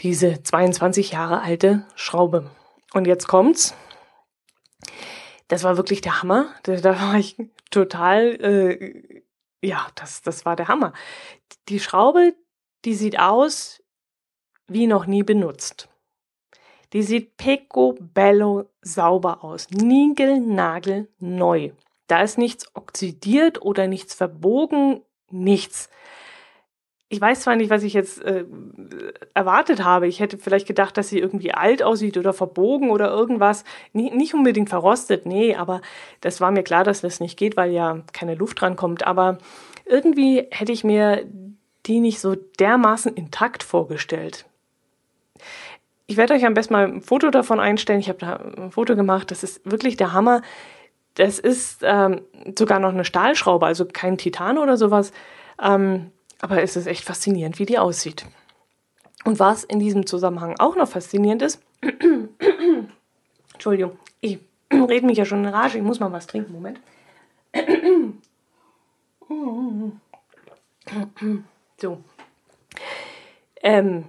Diese 0.00 0.42
22 0.42 1.12
Jahre 1.12 1.40
alte 1.40 1.86
Schraube. 1.94 2.50
Und 2.92 3.06
jetzt 3.06 3.26
kommt's. 3.26 3.74
Das 5.48 5.64
war 5.64 5.78
wirklich 5.78 6.02
der 6.02 6.20
Hammer. 6.20 6.50
Da, 6.64 6.76
da 6.76 7.00
war 7.00 7.14
ich 7.14 7.38
total, 7.70 8.38
äh, 8.42 9.22
ja, 9.62 9.86
das, 9.94 10.20
das 10.20 10.44
war 10.44 10.56
der 10.56 10.68
Hammer. 10.68 10.92
Die 11.70 11.80
Schraube, 11.80 12.34
die 12.84 12.94
sieht 12.94 13.18
aus 13.18 13.82
wie 14.68 14.86
noch 14.86 15.06
nie 15.06 15.22
benutzt. 15.22 15.88
Die 16.92 17.02
sieht 17.02 17.38
picobello 17.38 18.68
sauber 18.82 19.42
aus. 19.42 19.70
Nigel, 19.70 20.38
neu. 21.18 21.70
Da 22.06 22.22
ist 22.22 22.38
nichts 22.38 22.66
oxidiert 22.74 23.62
oder 23.62 23.86
nichts 23.86 24.14
verbogen, 24.14 25.02
nichts. 25.30 25.88
Ich 27.08 27.20
weiß 27.20 27.42
zwar 27.42 27.54
nicht, 27.54 27.70
was 27.70 27.84
ich 27.84 27.94
jetzt 27.94 28.20
äh, 28.22 28.44
erwartet 29.32 29.84
habe. 29.84 30.08
Ich 30.08 30.18
hätte 30.18 30.38
vielleicht 30.38 30.66
gedacht, 30.66 30.96
dass 30.96 31.08
sie 31.08 31.20
irgendwie 31.20 31.52
alt 31.54 31.82
aussieht 31.82 32.16
oder 32.16 32.32
verbogen 32.32 32.90
oder 32.90 33.10
irgendwas. 33.10 33.64
Nie, 33.92 34.10
nicht 34.10 34.34
unbedingt 34.34 34.70
verrostet, 34.70 35.24
nee, 35.24 35.54
aber 35.54 35.82
das 36.20 36.40
war 36.40 36.50
mir 36.50 36.64
klar, 36.64 36.82
dass 36.82 37.02
das 37.02 37.20
nicht 37.20 37.38
geht, 37.38 37.56
weil 37.56 37.70
ja 37.70 38.02
keine 38.12 38.34
Luft 38.34 38.60
dran 38.60 38.74
kommt. 38.74 39.06
Aber 39.06 39.38
irgendwie 39.84 40.48
hätte 40.50 40.72
ich 40.72 40.82
mir 40.82 41.24
die 41.86 42.00
nicht 42.00 42.20
so 42.20 42.34
dermaßen 42.34 43.14
intakt 43.14 43.62
vorgestellt. 43.62 44.46
Ich 46.08 46.16
werde 46.16 46.34
euch 46.34 46.44
am 46.44 46.54
besten 46.54 46.72
mal 46.72 46.86
ein 46.86 47.02
Foto 47.02 47.30
davon 47.30 47.60
einstellen. 47.60 48.00
Ich 48.00 48.08
habe 48.08 48.18
da 48.18 48.36
ein 48.36 48.70
Foto 48.70 48.96
gemacht. 48.96 49.30
Das 49.30 49.42
ist 49.42 49.60
wirklich 49.64 49.96
der 49.96 50.12
Hammer. 50.12 50.42
Das 51.16 51.38
ist 51.38 51.80
ähm, 51.82 52.22
sogar 52.56 52.78
noch 52.78 52.90
eine 52.90 53.04
Stahlschraube, 53.04 53.66
also 53.66 53.86
kein 53.86 54.18
Titan 54.18 54.58
oder 54.58 54.76
sowas. 54.76 55.12
Ähm, 55.60 56.12
aber 56.40 56.62
es 56.62 56.76
ist 56.76 56.86
echt 56.86 57.04
faszinierend, 57.04 57.58
wie 57.58 57.66
die 57.66 57.78
aussieht. 57.78 58.26
Und 59.24 59.40
was 59.40 59.64
in 59.64 59.80
diesem 59.80 60.06
Zusammenhang 60.06 60.54
auch 60.58 60.76
noch 60.76 60.88
faszinierend 60.88 61.42
ist, 61.42 61.60
Entschuldigung, 63.54 63.98
ich 64.20 64.38
rede 64.72 65.06
mich 65.06 65.18
ja 65.18 65.24
schon 65.24 65.44
in 65.44 65.50
Rage, 65.50 65.78
ich 65.78 65.84
muss 65.84 66.00
mal 66.00 66.12
was 66.12 66.26
trinken, 66.26 66.52
Moment. 66.52 66.80
so. 71.80 71.98
Ähm, 73.62 74.04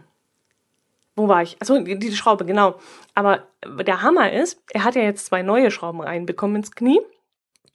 wo 1.17 1.27
war 1.27 1.41
ich? 1.41 1.59
Achso, 1.59 1.79
die, 1.79 1.97
die 1.97 2.15
Schraube, 2.15 2.45
genau. 2.45 2.75
Aber 3.15 3.47
der 3.65 4.03
Hammer 4.03 4.31
ist, 4.31 4.62
er 4.71 4.83
hat 4.83 4.95
ja 4.95 5.01
jetzt 5.01 5.25
zwei 5.25 5.41
neue 5.41 5.71
Schrauben 5.71 6.00
reinbekommen 6.00 6.57
ins 6.57 6.71
Knie. 6.71 7.01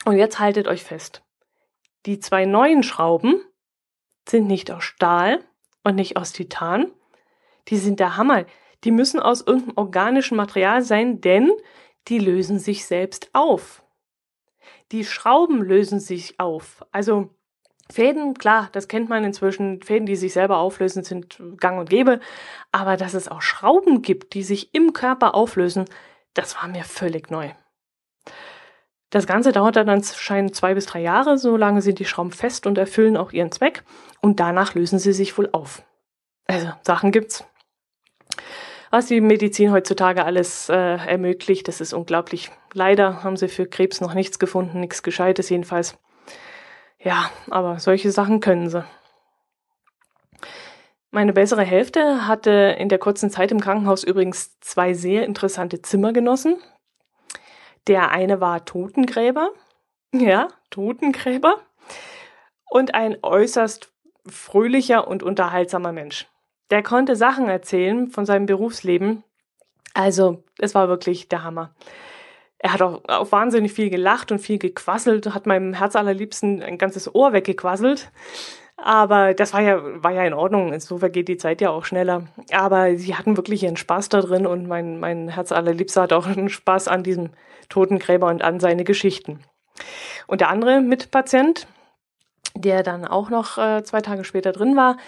Und 0.04 0.16
jetzt 0.16 0.38
haltet 0.38 0.68
euch 0.68 0.84
fest. 0.84 1.22
Die 2.06 2.20
zwei 2.20 2.46
neuen 2.46 2.82
Schrauben 2.82 3.40
sind 4.28 4.46
nicht 4.46 4.70
aus 4.70 4.84
Stahl 4.84 5.40
und 5.82 5.96
nicht 5.96 6.16
aus 6.16 6.32
Titan. 6.32 6.90
Die 7.68 7.76
sind 7.76 8.00
der 8.00 8.16
Hammer. 8.16 8.44
Die 8.84 8.92
müssen 8.92 9.20
aus 9.20 9.40
irgendeinem 9.40 9.76
organischen 9.76 10.36
Material 10.36 10.82
sein, 10.82 11.20
denn 11.20 11.52
die 12.08 12.18
lösen 12.18 12.58
sich 12.58 12.86
selbst 12.86 13.30
auf. 13.32 13.84
Die 14.92 15.04
Schrauben 15.04 15.62
lösen 15.62 15.98
sich 15.98 16.38
auf. 16.38 16.84
Also 16.92 17.30
Fäden, 17.90 18.34
klar, 18.34 18.68
das 18.72 18.88
kennt 18.88 19.08
man 19.08 19.24
inzwischen. 19.24 19.82
Fäden, 19.82 20.06
die 20.06 20.16
sich 20.16 20.32
selber 20.32 20.58
auflösen, 20.58 21.04
sind 21.04 21.42
gang 21.58 21.78
und 21.78 21.90
gäbe. 21.90 22.20
Aber 22.70 22.96
dass 22.96 23.14
es 23.14 23.28
auch 23.28 23.42
Schrauben 23.42 24.02
gibt, 24.02 24.34
die 24.34 24.42
sich 24.42 24.74
im 24.74 24.92
Körper 24.92 25.34
auflösen, 25.34 25.84
das 26.34 26.56
war 26.56 26.68
mir 26.68 26.84
völlig 26.84 27.30
neu. 27.30 27.50
Das 29.10 29.26
Ganze 29.26 29.52
dauert 29.52 29.76
dann 29.76 29.90
anscheinend 29.90 30.56
zwei 30.56 30.72
bis 30.72 30.86
drei 30.86 31.02
Jahre. 31.02 31.36
So 31.36 31.56
lange 31.56 31.82
sind 31.82 31.98
die 31.98 32.06
Schrauben 32.06 32.30
fest 32.30 32.66
und 32.66 32.78
erfüllen 32.78 33.18
auch 33.18 33.32
ihren 33.32 33.52
Zweck. 33.52 33.84
Und 34.22 34.40
danach 34.40 34.74
lösen 34.74 34.98
sie 34.98 35.12
sich 35.12 35.36
wohl 35.36 35.50
auf. 35.52 35.82
Also, 36.46 36.72
Sachen 36.82 37.12
gibt's. 37.12 37.44
Was 38.90 39.06
die 39.06 39.20
Medizin 39.20 39.72
heutzutage 39.72 40.24
alles 40.24 40.68
äh, 40.68 40.74
ermöglicht, 40.74 41.68
das 41.68 41.80
ist 41.80 41.92
unglaublich. 41.92 42.50
Leider 42.72 43.22
haben 43.22 43.36
sie 43.36 43.48
für 43.48 43.66
Krebs 43.66 44.00
noch 44.00 44.14
nichts 44.14 44.38
gefunden, 44.38 44.80
nichts 44.80 45.02
Gescheites 45.02 45.50
jedenfalls. 45.50 45.98
Ja, 47.02 47.30
aber 47.50 47.78
solche 47.80 48.12
Sachen 48.12 48.40
können 48.40 48.68
sie. 48.68 48.84
Meine 51.10 51.32
bessere 51.32 51.62
Hälfte 51.62 52.26
hatte 52.26 52.76
in 52.78 52.88
der 52.88 52.98
kurzen 52.98 53.28
Zeit 53.28 53.50
im 53.50 53.60
Krankenhaus 53.60 54.02
übrigens 54.04 54.58
zwei 54.60 54.94
sehr 54.94 55.26
interessante 55.26 55.82
Zimmer 55.82 56.12
genossen. 56.12 56.56
Der 57.86 58.10
eine 58.12 58.40
war 58.40 58.64
Totengräber, 58.64 59.50
ja, 60.14 60.48
Totengräber, 60.70 61.56
und 62.70 62.94
ein 62.94 63.18
äußerst 63.22 63.92
fröhlicher 64.26 65.08
und 65.08 65.22
unterhaltsamer 65.22 65.92
Mensch. 65.92 66.28
Der 66.70 66.82
konnte 66.82 67.16
Sachen 67.16 67.48
erzählen 67.48 68.08
von 68.08 68.24
seinem 68.24 68.46
Berufsleben. 68.46 69.24
Also, 69.92 70.44
es 70.58 70.74
war 70.74 70.88
wirklich 70.88 71.28
der 71.28 71.44
Hammer. 71.44 71.74
Er 72.64 72.72
hat 72.72 72.80
auch, 72.80 73.02
auch 73.08 73.32
wahnsinnig 73.32 73.72
viel 73.72 73.90
gelacht 73.90 74.30
und 74.30 74.38
viel 74.38 74.58
gequasselt, 74.58 75.34
hat 75.34 75.46
meinem 75.46 75.74
Herz 75.74 75.96
allerliebsten 75.96 76.62
ein 76.62 76.78
ganzes 76.78 77.12
Ohr 77.12 77.32
weggequasselt. 77.32 78.12
Aber 78.76 79.34
das 79.34 79.52
war 79.52 79.60
ja, 79.60 79.80
war 80.02 80.12
ja 80.12 80.24
in 80.24 80.32
Ordnung. 80.32 80.78
So 80.78 80.98
vergeht 80.98 81.26
die 81.26 81.36
Zeit 81.36 81.60
ja 81.60 81.70
auch 81.70 81.84
schneller. 81.84 82.28
Aber 82.52 82.96
sie 82.96 83.16
hatten 83.16 83.36
wirklich 83.36 83.64
ihren 83.64 83.76
Spaß 83.76 84.08
da 84.10 84.20
drin 84.20 84.46
und 84.46 84.68
mein, 84.68 85.00
mein 85.00 85.28
Herz 85.28 85.50
allerliebster 85.50 86.02
hat 86.02 86.12
auch 86.12 86.26
einen 86.26 86.48
Spaß 86.48 86.86
an 86.86 87.02
diesem 87.02 87.30
Totengräber 87.68 88.28
und 88.28 88.42
an 88.42 88.60
seine 88.60 88.84
Geschichten. 88.84 89.40
Und 90.28 90.40
der 90.40 90.48
andere 90.48 90.80
Mitpatient, 90.80 91.66
der 92.54 92.84
dann 92.84 93.04
auch 93.04 93.28
noch 93.28 93.58
äh, 93.58 93.82
zwei 93.82 94.02
Tage 94.02 94.22
später 94.22 94.52
drin 94.52 94.76
war, 94.76 94.98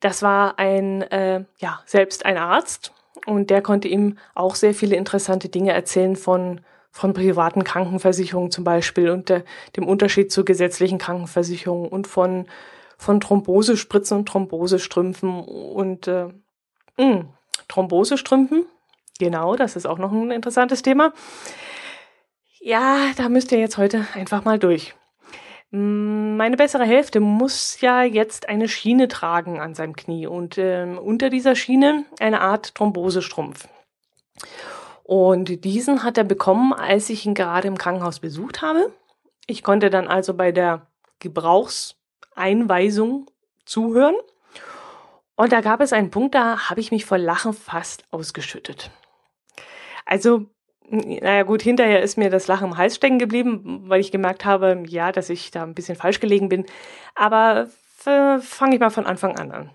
das 0.00 0.22
war 0.22 0.58
ein, 0.58 1.02
äh, 1.02 1.44
ja, 1.58 1.80
selbst 1.86 2.26
ein 2.26 2.38
Arzt 2.38 2.92
und 3.26 3.50
der 3.50 3.62
konnte 3.62 3.86
ihm 3.86 4.18
auch 4.34 4.56
sehr 4.56 4.74
viele 4.74 4.96
interessante 4.96 5.48
Dinge 5.48 5.72
erzählen 5.72 6.16
von 6.16 6.60
von 6.94 7.12
privaten 7.12 7.64
Krankenversicherungen 7.64 8.52
zum 8.52 8.62
Beispiel 8.62 9.10
und 9.10 9.28
der, 9.28 9.42
dem 9.76 9.84
Unterschied 9.84 10.30
zu 10.30 10.44
gesetzlichen 10.44 10.98
Krankenversicherungen 10.98 11.88
und 11.88 12.06
von, 12.06 12.46
von 12.96 13.18
Thrombosespritzen 13.18 14.18
und 14.18 14.28
Thrombosestrümpfen 14.28 15.40
und 15.42 16.06
äh, 16.06 16.26
mh, 16.26 16.34
hm, 16.96 17.28
Thrombosestrümpfen. 17.66 18.66
Genau, 19.18 19.56
das 19.56 19.74
ist 19.74 19.86
auch 19.86 19.98
noch 19.98 20.12
ein 20.12 20.30
interessantes 20.30 20.82
Thema. 20.82 21.12
Ja, 22.60 23.10
da 23.16 23.28
müsst 23.28 23.50
ihr 23.50 23.58
jetzt 23.58 23.76
heute 23.76 24.06
einfach 24.14 24.44
mal 24.44 24.60
durch. 24.60 24.94
Hm, 25.72 26.36
meine 26.36 26.56
bessere 26.56 26.84
Hälfte 26.84 27.18
muss 27.18 27.80
ja 27.80 28.04
jetzt 28.04 28.48
eine 28.48 28.68
Schiene 28.68 29.08
tragen 29.08 29.58
an 29.58 29.74
seinem 29.74 29.96
Knie 29.96 30.28
und 30.28 30.58
äh, 30.58 30.84
unter 30.84 31.28
dieser 31.28 31.56
Schiene 31.56 32.04
eine 32.20 32.40
Art 32.40 32.76
Thrombosestrumpf. 32.76 33.66
Und 35.04 35.64
diesen 35.64 36.02
hat 36.02 36.18
er 36.18 36.24
bekommen, 36.24 36.72
als 36.72 37.10
ich 37.10 37.26
ihn 37.26 37.34
gerade 37.34 37.68
im 37.68 37.76
Krankenhaus 37.76 38.20
besucht 38.20 38.62
habe. 38.62 38.90
Ich 39.46 39.62
konnte 39.62 39.90
dann 39.90 40.08
also 40.08 40.32
bei 40.32 40.50
der 40.50 40.86
Gebrauchseinweisung 41.20 43.30
zuhören. 43.66 44.14
Und 45.36 45.52
da 45.52 45.60
gab 45.60 45.82
es 45.82 45.92
einen 45.92 46.10
Punkt, 46.10 46.34
da 46.34 46.70
habe 46.70 46.80
ich 46.80 46.90
mich 46.90 47.04
vor 47.04 47.18
Lachen 47.18 47.52
fast 47.52 48.04
ausgeschüttet. 48.10 48.90
Also, 50.06 50.46
naja 50.88 51.42
gut, 51.42 51.60
hinterher 51.60 52.00
ist 52.02 52.16
mir 52.16 52.30
das 52.30 52.46
Lachen 52.46 52.68
im 52.68 52.78
Hals 52.78 52.96
stecken 52.96 53.18
geblieben, 53.18 53.82
weil 53.86 54.00
ich 54.00 54.10
gemerkt 54.10 54.46
habe, 54.46 54.84
ja, 54.86 55.12
dass 55.12 55.28
ich 55.28 55.50
da 55.50 55.64
ein 55.64 55.74
bisschen 55.74 55.96
falsch 55.96 56.20
gelegen 56.20 56.48
bin. 56.48 56.64
Aber 57.14 57.68
fange 58.40 58.74
ich 58.74 58.80
mal 58.80 58.90
von 58.90 59.06
Anfang 59.06 59.38
an 59.38 59.50
an. 59.50 59.70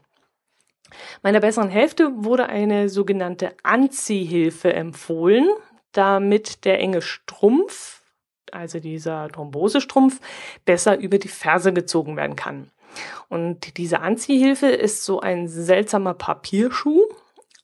Meiner 1.21 1.39
besseren 1.39 1.69
Hälfte 1.69 2.11
wurde 2.15 2.47
eine 2.47 2.89
sogenannte 2.89 3.53
Anziehhilfe 3.63 4.73
empfohlen, 4.73 5.47
damit 5.91 6.65
der 6.65 6.79
enge 6.79 7.01
Strumpf, 7.01 8.03
also 8.51 8.79
dieser 8.79 9.29
Thrombosestrumpf, 9.29 10.19
besser 10.65 10.99
über 10.99 11.17
die 11.17 11.27
Ferse 11.27 11.73
gezogen 11.73 12.17
werden 12.17 12.35
kann. 12.35 12.71
Und 13.27 13.77
diese 13.77 13.99
Anziehhilfe 13.99 14.67
ist 14.67 15.05
so 15.05 15.19
ein 15.19 15.47
seltsamer 15.47 16.13
Papierschuh 16.15 17.03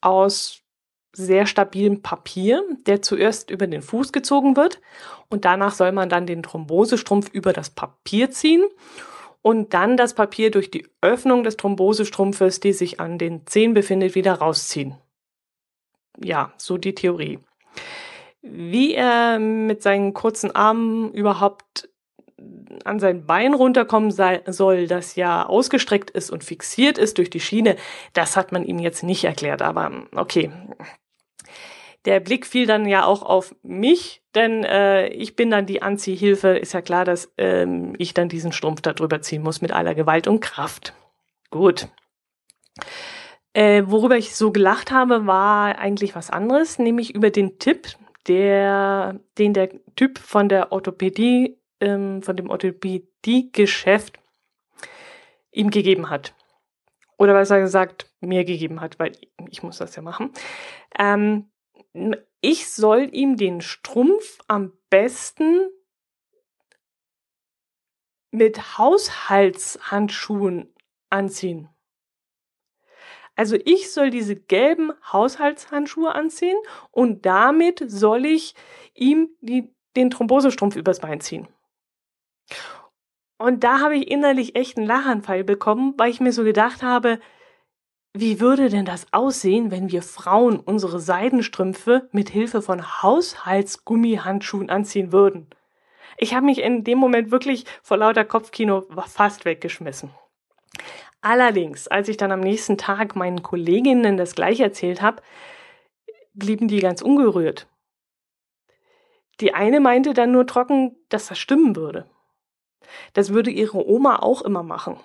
aus 0.01 0.61
sehr 1.13 1.45
stabilem 1.45 2.01
Papier, 2.01 2.63
der 2.85 3.01
zuerst 3.01 3.49
über 3.49 3.67
den 3.67 3.81
Fuß 3.81 4.11
gezogen 4.11 4.57
wird 4.57 4.81
und 5.29 5.45
danach 5.45 5.73
soll 5.73 5.91
man 5.91 6.09
dann 6.09 6.27
den 6.27 6.43
Thrombosestrumpf 6.43 7.29
über 7.31 7.53
das 7.53 7.69
Papier 7.69 8.31
ziehen 8.31 8.65
und 9.45 9.75
dann 9.75 9.95
das 9.95 10.15
Papier 10.15 10.49
durch 10.49 10.71
die 10.71 10.87
Öffnung 11.01 11.43
des 11.43 11.55
Thrombosestrumpfes, 11.55 12.61
die 12.61 12.73
sich 12.73 12.99
an 12.99 13.19
den 13.19 13.45
Zehen 13.45 13.75
befindet, 13.75 14.15
wieder 14.15 14.33
rausziehen. 14.33 14.95
Ja, 16.19 16.51
so 16.57 16.79
die 16.79 16.95
Theorie. 16.95 17.37
Wie 18.41 18.95
er 18.95 19.37
mit 19.37 19.83
seinen 19.83 20.15
kurzen 20.15 20.49
Armen 20.55 21.13
überhaupt 21.13 21.89
an 22.85 22.99
sein 22.99 23.27
Bein 23.27 23.53
runterkommen 23.53 24.09
soll, 24.09 24.87
das 24.87 25.15
ja 25.15 25.45
ausgestreckt 25.45 26.09
ist 26.09 26.31
und 26.31 26.43
fixiert 26.43 26.97
ist 26.97 27.19
durch 27.19 27.29
die 27.29 27.39
Schiene, 27.39 27.75
das 28.13 28.35
hat 28.35 28.51
man 28.51 28.65
ihm 28.65 28.79
jetzt 28.79 29.03
nicht 29.03 29.25
erklärt. 29.25 29.61
Aber 29.61 29.91
okay. 30.15 30.51
Der 32.05 32.19
Blick 32.19 32.45
fiel 32.45 32.67
dann 32.67 32.87
ja 32.87 33.05
auch 33.05 33.23
auf 33.23 33.55
mich, 33.63 34.21
denn 34.35 34.63
äh, 34.63 35.07
ich 35.07 35.35
bin 35.35 35.49
dann 35.49 35.65
die 35.65 35.81
Anziehhilfe. 35.81 36.49
Ist 36.49 36.73
ja 36.73 36.81
klar, 36.81 37.03
dass 37.03 37.33
ähm, 37.37 37.95
ich 37.97 38.13
dann 38.13 38.29
diesen 38.29 38.51
Strumpf 38.51 38.81
da 38.81 38.93
drüber 38.93 39.21
ziehen 39.21 39.41
muss 39.41 39.61
mit 39.61 39.71
aller 39.71 39.95
Gewalt 39.95 40.27
und 40.27 40.39
Kraft. 40.39 40.93
Gut. 41.49 41.87
Äh, 43.53 43.83
worüber 43.87 44.17
ich 44.17 44.35
so 44.35 44.51
gelacht 44.51 44.91
habe, 44.91 45.25
war 45.25 45.79
eigentlich 45.79 46.15
was 46.15 46.29
anderes, 46.29 46.77
nämlich 46.77 47.15
über 47.15 47.31
den 47.31 47.57
Tipp, 47.57 47.87
der, 48.27 49.19
den 49.37 49.53
der 49.53 49.69
Typ 49.95 50.19
von 50.19 50.49
der 50.49 50.71
Orthopädie, 50.71 51.57
ähm, 51.79 52.21
von 52.21 52.35
dem 52.35 52.49
Orthopädie-Geschäft 52.49 54.19
ihm 55.51 55.69
gegeben 55.69 56.09
hat. 56.09 56.33
Oder 57.17 57.33
was 57.33 57.49
er 57.49 57.61
gesagt, 57.61 58.11
mir 58.19 58.43
gegeben 58.43 58.81
hat, 58.81 58.99
weil 58.99 59.13
ich 59.49 59.63
muss 59.63 59.77
das 59.77 59.95
ja 59.95 60.01
machen. 60.01 60.31
Ähm, 60.99 61.49
ich 62.41 62.69
soll 62.69 63.09
ihm 63.13 63.37
den 63.37 63.61
Strumpf 63.61 64.39
am 64.47 64.73
besten 64.89 65.69
mit 68.31 68.77
Haushaltshandschuhen 68.77 70.73
anziehen. 71.09 71.69
Also 73.35 73.57
ich 73.63 73.91
soll 73.91 74.09
diese 74.09 74.35
gelben 74.35 74.93
Haushaltshandschuhe 75.11 76.13
anziehen 76.13 76.57
und 76.91 77.25
damit 77.25 77.83
soll 77.87 78.25
ich 78.25 78.55
ihm 78.93 79.29
die, 79.41 79.73
den 79.95 80.09
Thrombosestrumpf 80.09 80.75
übers 80.75 80.99
Bein 80.99 81.19
ziehen. 81.21 81.47
Und 83.37 83.63
da 83.65 83.79
habe 83.79 83.97
ich 83.97 84.09
innerlich 84.09 84.55
echt 84.55 84.77
einen 84.77 84.87
Lachanfall 84.87 85.43
bekommen, 85.43 85.93
weil 85.97 86.09
ich 86.09 86.21
mir 86.21 86.31
so 86.31 86.43
gedacht 86.43 86.83
habe, 86.83 87.19
wie 88.17 88.39
würde 88.39 88.69
denn 88.69 88.85
das 88.85 89.07
aussehen, 89.11 89.71
wenn 89.71 89.91
wir 89.91 90.01
Frauen 90.01 90.57
unsere 90.57 91.01
Seidenstrümpfe 91.01 92.07
mit 92.13 92.29
Hilfe 92.29 92.61
von 92.61 93.03
Haushaltsgummihandschuhen 93.03 94.69
anziehen 94.69 95.11
würden? 95.11 95.47
Ich 96.17 96.33
habe 96.33 96.45
mich 96.45 96.61
in 96.61 96.85
dem 96.85 96.97
Moment 96.97 97.29
wirklich 97.31 97.65
vor 97.83 97.97
lauter 97.97 98.23
Kopfkino 98.23 98.85
fast 99.05 99.43
weggeschmissen. 99.43 100.11
Allerdings, 101.19 101.89
als 101.89 102.07
ich 102.07 102.15
dann 102.15 102.31
am 102.31 102.39
nächsten 102.39 102.77
Tag 102.77 103.17
meinen 103.17 103.43
Kolleginnen 103.43 104.15
das 104.15 104.33
gleiche 104.33 104.63
erzählt 104.63 105.01
habe, 105.01 105.21
blieben 106.33 106.69
die 106.69 106.79
ganz 106.79 107.01
ungerührt. 107.01 107.67
Die 109.41 109.53
eine 109.53 109.81
meinte 109.81 110.13
dann 110.13 110.31
nur 110.31 110.47
trocken, 110.47 110.95
dass 111.09 111.27
das 111.27 111.37
stimmen 111.37 111.75
würde. 111.75 112.09
Das 113.11 113.33
würde 113.33 113.51
ihre 113.51 113.85
Oma 113.85 114.19
auch 114.19 114.41
immer 114.41 114.63
machen. 114.63 114.97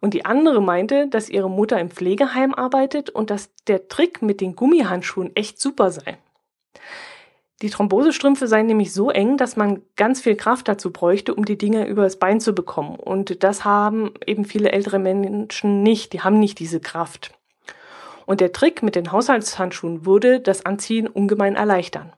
Und 0.00 0.14
die 0.14 0.24
andere 0.24 0.60
meinte, 0.60 1.08
dass 1.08 1.30
ihre 1.30 1.50
Mutter 1.50 1.80
im 1.80 1.90
Pflegeheim 1.90 2.54
arbeitet 2.54 3.10
und 3.10 3.30
dass 3.30 3.50
der 3.66 3.88
Trick 3.88 4.22
mit 4.22 4.40
den 4.40 4.56
Gummihandschuhen 4.56 5.34
echt 5.34 5.60
super 5.60 5.90
sei. 5.90 6.18
Die 7.62 7.70
Thrombosestrümpfe 7.70 8.46
seien 8.46 8.66
nämlich 8.66 8.92
so 8.92 9.10
eng, 9.10 9.36
dass 9.36 9.56
man 9.56 9.82
ganz 9.96 10.20
viel 10.20 10.36
Kraft 10.36 10.68
dazu 10.68 10.92
bräuchte, 10.92 11.34
um 11.34 11.44
die 11.44 11.56
Dinger 11.56 11.86
übers 11.86 12.18
Bein 12.18 12.40
zu 12.40 12.52
bekommen. 12.54 12.96
Und 12.96 13.42
das 13.42 13.64
haben 13.64 14.12
eben 14.26 14.44
viele 14.44 14.72
ältere 14.72 14.98
Menschen 14.98 15.82
nicht. 15.82 16.12
Die 16.12 16.20
haben 16.20 16.38
nicht 16.38 16.58
diese 16.58 16.80
Kraft. 16.80 17.32
Und 18.26 18.40
der 18.40 18.52
Trick 18.52 18.82
mit 18.82 18.96
den 18.96 19.12
Haushaltshandschuhen 19.12 20.04
würde 20.04 20.40
das 20.40 20.66
Anziehen 20.66 21.06
ungemein 21.06 21.56
erleichtern. 21.56 22.12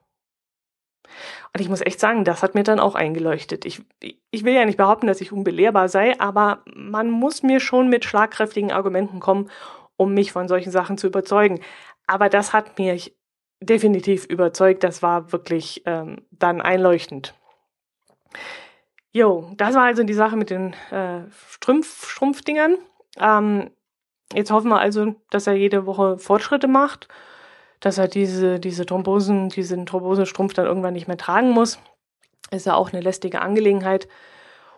Und 1.53 1.61
ich 1.61 1.69
muss 1.69 1.81
echt 1.81 2.01
sagen, 2.01 2.25
das 2.25 2.43
hat 2.43 2.55
mir 2.55 2.63
dann 2.63 2.81
auch 2.81 2.95
eingeleuchtet. 2.95 3.65
Ich, 3.65 3.83
ich 4.31 4.45
will 4.45 4.55
ja 4.55 4.65
nicht 4.65 4.79
behaupten, 4.79 5.07
dass 5.07 5.21
ich 5.21 5.33
unbelehrbar 5.33 5.89
sei, 5.89 6.19
aber 6.21 6.63
man 6.75 7.11
muss 7.11 7.43
mir 7.43 7.61
schon 7.61 7.89
mit 7.89 8.05
schlagkräftigen 8.05 8.73
Argumenten 8.73 9.21
kommen, 9.21 9.51
um 9.97 10.15
mich 10.15 10.33
von 10.33 10.49
solchen 10.49 10.71
Sachen 10.71 10.99
zu 10.99 11.07
überzeugen. 11.07 11.61
Aber 12.07 12.29
das 12.29 12.53
hat 12.53 12.79
mich 12.79 13.17
definitiv 13.61 14.27
überzeugt. 14.27 14.85
Das 14.85 15.03
war 15.03 15.33
wirklich 15.33 15.83
ähm, 15.87 16.23
dann 16.31 16.61
einleuchtend. 16.61 17.35
Jo, 19.13 19.51
das 19.57 19.75
war 19.75 19.85
also 19.85 20.03
die 20.03 20.15
Sache 20.15 20.37
mit 20.37 20.51
den 20.51 20.75
äh, 20.91 21.23
Strumpf, 21.49 22.11
Strumpfdingern. 22.11 22.77
Ähm, 23.19 23.71
jetzt 24.35 24.51
hoffen 24.51 24.69
wir 24.69 24.79
also, 24.79 25.15
dass 25.31 25.47
er 25.47 25.55
jede 25.55 25.87
Woche 25.87 26.19
Fortschritte 26.19 26.69
macht, 26.69 27.09
dass 27.81 27.99
er 27.99 28.09
diese, 28.09 28.59
diese 28.59 28.87
Thrombosen, 28.87 29.49
diesen 29.49 29.87
Thrombosestrumpf 29.87 30.55
dann 30.55 30.67
irgendwann 30.67 30.95
nicht 30.95 31.09
mehr 31.09 31.17
tragen 31.17 31.51
muss. 31.51 31.79
Ist 32.51 32.67
ja 32.67 32.75
auch 32.75 32.93
eine 32.93 33.03
lästige 33.03 33.41
Angelegenheit. 33.41 34.09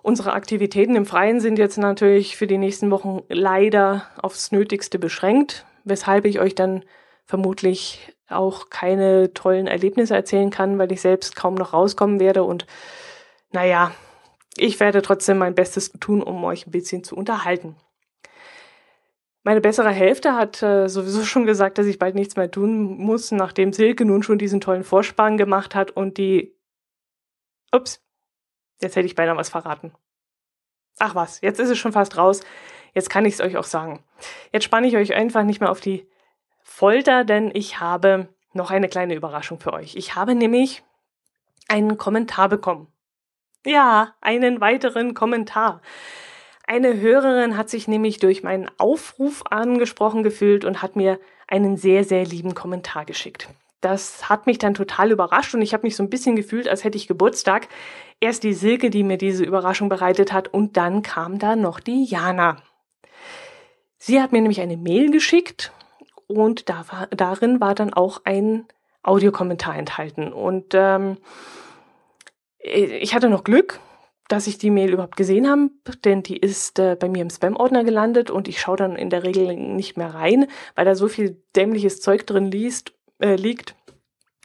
Unsere 0.03 0.33
Aktivitäten 0.33 0.95
im 0.97 1.07
Freien 1.07 1.41
sind 1.41 1.59
jetzt 1.59 1.77
natürlich 1.77 2.37
für 2.37 2.47
die 2.47 2.59
nächsten 2.59 2.91
Wochen 2.91 3.23
leider 3.29 4.07
aufs 4.21 4.53
Nötigste 4.53 4.99
beschränkt, 4.99 5.67
weshalb 5.85 6.25
ich 6.25 6.41
euch 6.41 6.55
dann 6.55 6.85
vermutlich 7.27 8.15
auch 8.29 8.71
keine 8.71 9.33
tollen 9.35 9.67
Erlebnisse 9.67 10.15
erzählen 10.15 10.51
kann, 10.51 10.79
weil 10.79 10.93
ich 10.93 11.01
selbst 11.01 11.37
kaum 11.37 11.55
noch 11.55 11.73
rauskommen 11.73 12.21
werde. 12.21 12.43
Und 12.43 12.67
naja, 13.53 13.93
ich 14.57 14.81
werde 14.81 15.03
trotzdem 15.03 15.39
mein 15.39 15.55
Bestes 15.55 15.93
tun, 16.01 16.23
um 16.23 16.43
euch 16.45 16.67
ein 16.67 16.71
bisschen 16.71 17.05
zu 17.05 17.17
unterhalten. 17.17 17.77
Meine 19.49 19.63
bessere 19.63 19.89
Hälfte 19.89 20.35
hat 20.35 20.63
äh, 20.63 20.91
sowieso 20.91 21.25
schon 21.25 21.47
gesagt, 21.47 21.79
dass 21.79 21.87
ich 21.87 21.99
bald 21.99 22.15
nichts 22.15 22.37
mehr 22.37 22.51
tun 22.51 22.99
muss, 22.99 23.31
nachdem 23.31 23.73
Silke 23.73 24.05
nun 24.05 24.23
schon 24.23 24.37
diesen 24.37 24.61
tollen 24.61 24.85
Vorspann 24.85 25.39
gemacht 25.39 25.75
hat 25.75 25.91
und 25.91 26.19
die. 26.19 26.55
Ups, 27.73 28.05
jetzt 28.83 28.95
hätte 28.95 29.07
ich 29.07 29.15
beinahe 29.15 29.39
was 29.39 29.49
verraten. 29.49 29.95
Ach 30.99 31.15
was, 31.15 31.41
jetzt 31.41 31.61
ist 31.61 31.71
es 31.71 31.79
schon 31.79 31.93
fast 31.93 32.19
raus. 32.19 32.43
Jetzt 32.93 33.09
kann 33.09 33.25
ich 33.25 33.33
es 33.33 33.41
euch 33.41 33.57
auch 33.57 33.65
sagen. 33.65 34.05
Jetzt 34.53 34.65
spanne 34.65 34.87
ich 34.87 34.99
euch 34.99 35.15
einfach 35.15 35.45
nicht 35.45 35.63
mehr 35.63 35.71
auf 35.71 35.81
die 35.81 36.07
Folter, 36.63 37.25
denn 37.25 37.51
ich 37.55 37.81
habe 37.81 38.29
noch 38.53 38.71
eine 38.71 38.91
kleine 38.91 39.15
Überraschung 39.15 39.61
für 39.61 39.73
euch. 39.73 39.97
Ich 39.97 40.15
habe 40.15 40.35
nämlich 40.35 40.83
einen 41.69 41.97
Kommentar 41.97 42.51
bekommen. 42.51 42.93
Ja, 43.65 44.15
einen 44.21 44.61
weiteren 44.61 45.15
Kommentar. 45.15 45.81
Eine 46.71 47.01
Hörerin 47.01 47.57
hat 47.57 47.71
sich 47.71 47.89
nämlich 47.89 48.19
durch 48.19 48.43
meinen 48.43 48.71
Aufruf 48.77 49.43
angesprochen 49.49 50.23
gefühlt 50.23 50.67
und 50.67 50.83
hat 50.83 50.97
mir 50.97 51.19
einen 51.47 51.79
sehr, 51.79 52.05
sehr 52.05 52.27
lieben 52.27 52.55
Kommentar 52.55 53.07
geschickt. 53.07 53.49
Das 53.81 54.29
hat 54.29 54.45
mich 54.45 54.59
dann 54.59 54.75
total 54.75 55.11
überrascht 55.11 55.55
und 55.55 55.63
ich 55.63 55.73
habe 55.73 55.87
mich 55.87 55.97
so 55.97 56.03
ein 56.03 56.11
bisschen 56.11 56.37
gefühlt, 56.37 56.69
als 56.69 56.85
hätte 56.85 56.99
ich 56.99 57.09
Geburtstag. 57.09 57.69
Erst 58.21 58.43
die 58.43 58.53
Silke, 58.53 58.91
die 58.91 59.03
mir 59.03 59.17
diese 59.17 59.45
Überraschung 59.45 59.89
bereitet 59.89 60.31
hat, 60.31 60.53
und 60.53 60.77
dann 60.77 61.01
kam 61.01 61.39
da 61.39 61.57
noch 61.57 61.81
die 61.81 62.05
Jana. 62.05 62.59
Sie 63.97 64.21
hat 64.21 64.33
mir 64.33 64.43
nämlich 64.43 64.61
eine 64.61 64.77
Mail 64.77 65.11
geschickt 65.11 65.73
und 66.27 66.69
da 66.69 66.85
war, 66.91 67.07
darin 67.07 67.63
war 67.63 67.75
dann 67.75 67.95
auch 67.95 68.21
ein 68.25 68.67
Audiokommentar 69.03 69.75
enthalten. 69.75 70.35
Und 70.35 70.75
ähm, 70.75 71.17
ich 72.59 73.15
hatte 73.15 73.31
noch 73.31 73.43
Glück, 73.43 73.81
dass 74.29 74.47
ich 74.47 74.59
die 74.59 74.71
Mail 74.71 74.93
überhaupt 74.93 75.17
gesehen 75.17 75.49
habe, 75.49 75.71
denn 76.05 76.23
die 76.23 76.37
ist 76.37 76.79
äh, 76.79 76.97
bei 76.99 77.09
mir 77.09 77.23
im 77.23 77.31
Spam-Ordner 77.31 77.83
gelandet 77.83 78.31
und 78.31 78.47
ich 78.47 78.61
schaue 78.61 78.77
dann 78.77 78.95
in 78.95 79.11
der 79.11 79.25
Regel 79.25 79.57
nicht 79.57 79.97
mehr 79.97 80.15
rein, 80.15 80.47
weil 80.75 80.85
da 80.85 80.95
so 80.95 81.09
viel 81.09 81.43
dämliches 81.57 82.01
Zeug 82.01 82.27
drin 82.27 82.51
liest, 82.51 82.93
äh, 83.21 83.37
liegt. 83.37 83.75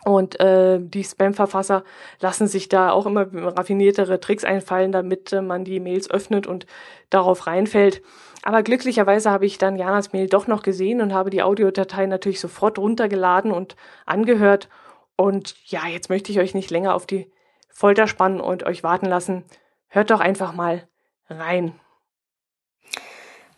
Und 0.06 0.40
äh, 0.40 0.80
die 0.82 1.04
Spam-Verfasser 1.04 1.84
lassen 2.20 2.48
sich 2.48 2.68
da 2.68 2.92
auch 2.92 3.06
immer 3.06 3.28
raffiniertere 3.32 4.20
Tricks 4.20 4.44
einfallen, 4.44 4.92
damit 4.92 5.32
äh, 5.32 5.42
man 5.42 5.64
die 5.64 5.80
Mails 5.80 6.10
öffnet 6.10 6.46
und 6.48 6.66
darauf 7.10 7.48
reinfällt. 7.48 8.02
Aber 8.44 8.64
glücklicherweise 8.64 9.32
habe 9.32 9.46
ich 9.46 9.58
dann 9.58 9.78
Janas 9.78 10.12
Mail 10.12 10.28
doch 10.28 10.48
noch 10.48 10.62
gesehen 10.62 11.00
und 11.02 11.14
habe 11.14 11.30
die 11.30 11.42
Audiodatei 11.42 12.06
natürlich 12.06 12.42
sofort 12.42 12.78
runtergeladen 12.80 13.52
und 13.52 13.78
angehört. 14.06 14.68
Und 15.16 15.56
ja, 15.66 15.88
jetzt 15.88 16.10
möchte 16.10 16.32
ich 16.34 16.40
euch 16.40 16.54
nicht 16.54 16.70
länger 16.70 16.96
auf 16.96 17.06
die 17.06 17.32
Folter 17.70 18.08
spannen 18.08 18.42
und 18.42 18.64
euch 18.64 18.84
warten 18.84 19.06
lassen. 19.06 19.46
Hört 19.94 20.10
doch 20.10 20.22
einfach 20.22 20.56
mal 20.56 20.88
rein. 21.30 21.72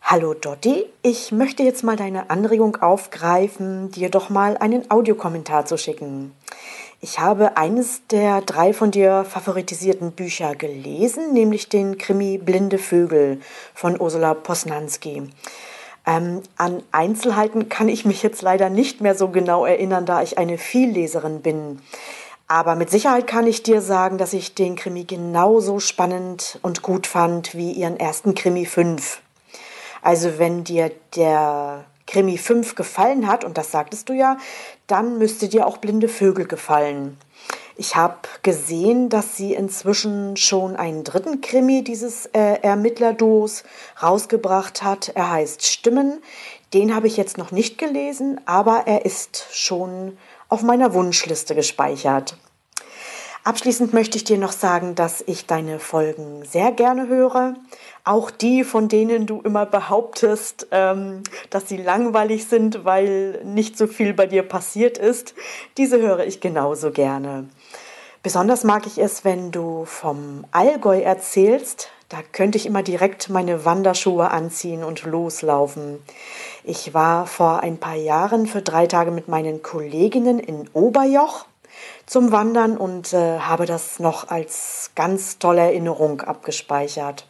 Hallo 0.02 0.34
Dotti, 0.34 0.86
ich 1.02 1.32
möchte 1.32 1.64
jetzt 1.64 1.82
mal 1.82 1.96
deine 1.96 2.30
Anregung 2.30 2.76
aufgreifen, 2.76 3.90
dir 3.92 4.10
doch 4.10 4.30
mal 4.30 4.58
einen 4.58 4.92
Audiokommentar 4.92 5.66
zu 5.66 5.78
schicken. 5.78 6.36
Ich 7.00 7.20
habe 7.20 7.56
eines 7.56 8.06
der 8.08 8.42
drei 8.42 8.74
von 8.74 8.92
dir 8.92 9.24
favoritisierten 9.24 10.12
Bücher 10.12 10.56
gelesen, 10.56 11.32
nämlich 11.32 11.70
den 11.70 11.98
Krimi 11.98 12.38
Blinde 12.38 12.80
Vögel 12.80 13.40
von 13.74 13.98
Ursula 13.98 14.34
Posnanski. 14.34 15.30
Ähm, 16.06 16.44
an 16.58 16.84
Einzelheiten 16.92 17.70
kann 17.70 17.88
ich 17.88 18.04
mich 18.04 18.22
jetzt 18.24 18.42
leider 18.42 18.70
nicht 18.70 19.00
mehr 19.00 19.16
so 19.16 19.30
genau 19.30 19.66
erinnern, 19.66 20.06
da 20.06 20.22
ich 20.22 20.38
eine 20.38 20.58
Vielleserin 20.58 21.42
bin. 21.42 21.80
Aber 22.48 22.76
mit 22.76 22.92
Sicherheit 22.92 23.26
kann 23.26 23.48
ich 23.48 23.64
dir 23.64 23.82
sagen, 23.82 24.18
dass 24.18 24.34
ich 24.34 24.54
den 24.54 24.76
Krimi 24.76 25.04
genauso 25.06 25.80
spannend 25.80 26.60
und 26.62 26.84
gut 26.84 27.08
fand 27.08 27.56
wie 27.56 27.72
ihren 27.72 27.98
ersten 27.98 28.36
Krimi 28.36 28.66
5. 28.66 29.22
Also 30.04 30.38
wenn 30.38 30.64
dir 30.64 30.92
der 31.16 31.86
Krimi 32.06 32.38
5 32.38 32.76
gefallen 32.76 33.28
hat, 33.28 33.44
und 33.44 33.58
das 33.58 33.72
sagtest 33.72 34.10
du 34.10 34.14
ja, 34.14 34.38
dann 34.86 35.18
müsste 35.18 35.48
dir 35.48 35.66
auch 35.66 35.78
Blinde 35.78 36.08
Vögel 36.08 36.46
gefallen. 36.46 37.18
Ich 37.78 37.96
habe 37.96 38.20
gesehen, 38.44 39.10
dass 39.10 39.36
sie 39.36 39.54
inzwischen 39.54 40.38
schon 40.38 40.76
einen 40.76 41.04
dritten 41.04 41.42
Krimi 41.42 41.84
dieses 41.84 42.28
äh, 42.28 42.62
Ermittlerduos 42.62 43.64
rausgebracht 44.02 44.84
hat. 44.84 45.10
Er 45.10 45.32
heißt 45.32 45.66
Stimmen. 45.66 46.22
Den 46.74 46.96
habe 46.96 47.08
ich 47.08 47.18
jetzt 47.18 47.38
noch 47.38 47.52
nicht 47.52 47.78
gelesen, 47.78 48.40
aber 48.46 48.84
er 48.86 49.06
ist 49.06 49.48
schon 49.52 50.18
auf 50.50 50.62
meiner 50.62 50.94
Wunschliste 50.94 51.56
gespeichert. 51.56 52.38
Abschließend 53.46 53.94
möchte 53.94 54.18
ich 54.18 54.24
dir 54.24 54.40
noch 54.40 54.52
sagen, 54.52 54.96
dass 54.96 55.24
ich 55.28 55.46
deine 55.46 55.78
Folgen 55.78 56.44
sehr 56.46 56.72
gerne 56.72 57.08
höre. 57.08 57.54
Auch 58.04 58.32
die, 58.32 58.64
von 58.64 58.88
denen 58.88 59.28
du 59.28 59.40
immer 59.42 59.68
behauptest, 59.68 60.68
ähm, 60.72 61.22
dass 61.52 61.70
sie 61.70 61.78
langweilig 61.78 62.48
sind, 62.48 62.86
weil 62.86 63.44
nicht 63.44 63.78
so 63.78 63.86
viel 63.86 64.16
bei 64.16 64.26
dir 64.26 64.42
passiert 64.42 64.98
ist, 64.98 65.36
diese 65.78 66.00
höre 66.00 66.26
ich 66.26 66.42
genauso 66.42 66.90
gerne. 66.90 67.48
Besonders 68.24 68.64
mag 68.64 68.88
ich 68.88 68.98
es, 68.98 69.24
wenn 69.24 69.52
du 69.52 69.86
vom 69.86 70.46
Allgäu 70.50 71.02
erzählst. 71.02 71.90
Da 72.10 72.20
könnte 72.32 72.58
ich 72.58 72.68
immer 72.68 72.84
direkt 72.84 73.30
meine 73.30 73.66
Wanderschuhe 73.66 74.30
anziehen 74.30 74.84
und 74.84 75.04
loslaufen. 75.04 76.04
Ich 76.64 76.94
war 76.94 77.26
vor 77.26 77.62
ein 77.62 77.78
paar 77.78 77.96
Jahren 77.96 78.46
für 78.46 78.62
drei 78.62 78.86
Tage 78.86 79.10
mit 79.10 79.28
meinen 79.28 79.64
Kolleginnen 79.64 80.40
in 80.40 80.70
Oberjoch 80.74 81.46
zum 82.06 82.32
Wandern 82.32 82.78
und 82.78 83.12
äh, 83.14 83.40
habe 83.40 83.66
das 83.66 84.00
noch 84.00 84.30
als 84.30 84.92
ganz 84.96 85.40
tolle 85.40 85.62
Erinnerung 85.62 86.22
abgespeichert. 86.22 87.28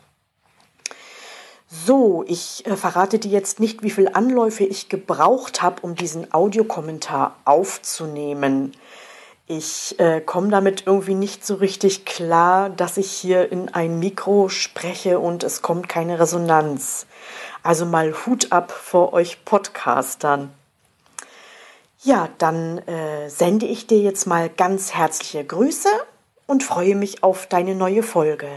So, 1.67 2.23
ich 2.27 2.65
äh, 2.65 2.75
verrate 2.75 3.17
dir 3.17 3.31
jetzt 3.31 3.59
nicht, 3.59 3.81
wie 3.81 3.89
viele 3.89 4.15
Anläufe 4.15 4.63
ich 4.63 4.89
gebraucht 4.89 5.61
habe, 5.61 5.81
um 5.81 5.95
diesen 5.95 6.33
Audiokommentar 6.33 7.37
aufzunehmen. 7.45 8.73
Ich 9.47 9.99
äh, 9.99 10.21
komme 10.21 10.49
damit 10.49 10.87
irgendwie 10.87 11.13
nicht 11.13 11.45
so 11.45 11.55
richtig 11.55 12.03
klar, 12.03 12.71
dass 12.71 12.97
ich 12.97 13.11
hier 13.11 13.51
in 13.51 13.71
ein 13.71 13.99
Mikro 13.99 14.49
spreche 14.49 15.19
und 15.19 15.43
es 15.43 15.61
kommt 15.61 15.87
keine 15.87 16.19
Resonanz. 16.19 17.05
Also 17.61 17.85
mal 17.85 18.15
Hut 18.25 18.51
ab 18.51 18.71
vor 18.71 19.13
euch 19.13 19.45
Podcastern. 19.45 20.51
Ja, 22.01 22.29
dann 22.39 22.79
äh, 22.87 23.29
sende 23.29 23.67
ich 23.67 23.85
dir 23.85 23.99
jetzt 23.99 24.25
mal 24.25 24.49
ganz 24.49 24.95
herzliche 24.95 25.45
Grüße 25.45 25.89
und 26.47 26.63
freue 26.63 26.95
mich 26.95 27.23
auf 27.23 27.45
deine 27.45 27.75
neue 27.75 28.01
Folge. 28.01 28.49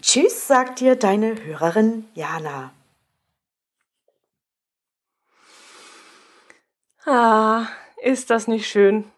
Tschüss, 0.00 0.46
sagt 0.46 0.78
dir 0.78 0.94
deine 0.94 1.44
Hörerin 1.44 2.08
Jana. 2.14 2.72
Ah, 7.04 7.66
ist 8.02 8.30
das 8.30 8.46
nicht 8.46 8.68
schön? 8.68 9.10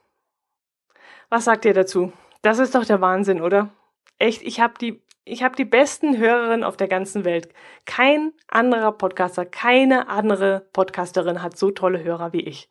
Was 1.33 1.47
sagt 1.47 1.65
ihr 1.65 1.73
dazu? 1.73 2.13
Das 2.43 2.59
ist 2.59 2.75
doch 2.75 2.85
der 2.85 3.01
Wahnsinn, 3.01 3.41
oder? 3.41 3.71
Echt, 4.19 4.43
ich 4.43 4.61
habe 4.61 4.75
die 4.79 5.03
ich 5.25 5.43
habe 5.43 5.57
die 5.57 5.65
besten 5.65 6.19
Hörerinnen 6.19 6.63
auf 6.63 6.77
der 6.77 6.89
ganzen 6.89 7.25
Welt. 7.25 7.49
Kein 7.87 8.35
anderer 8.49 8.93
Podcaster, 8.93 9.47
keine 9.47 10.11
andere 10.11 10.69
Podcasterin 10.75 11.43
hat 11.43 11.57
so 11.57 11.71
tolle 11.71 12.05
Hörer 12.05 12.35
wie 12.35 12.43
ich. 12.43 12.69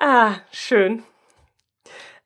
Ah, 0.00 0.34
schön. 0.50 1.04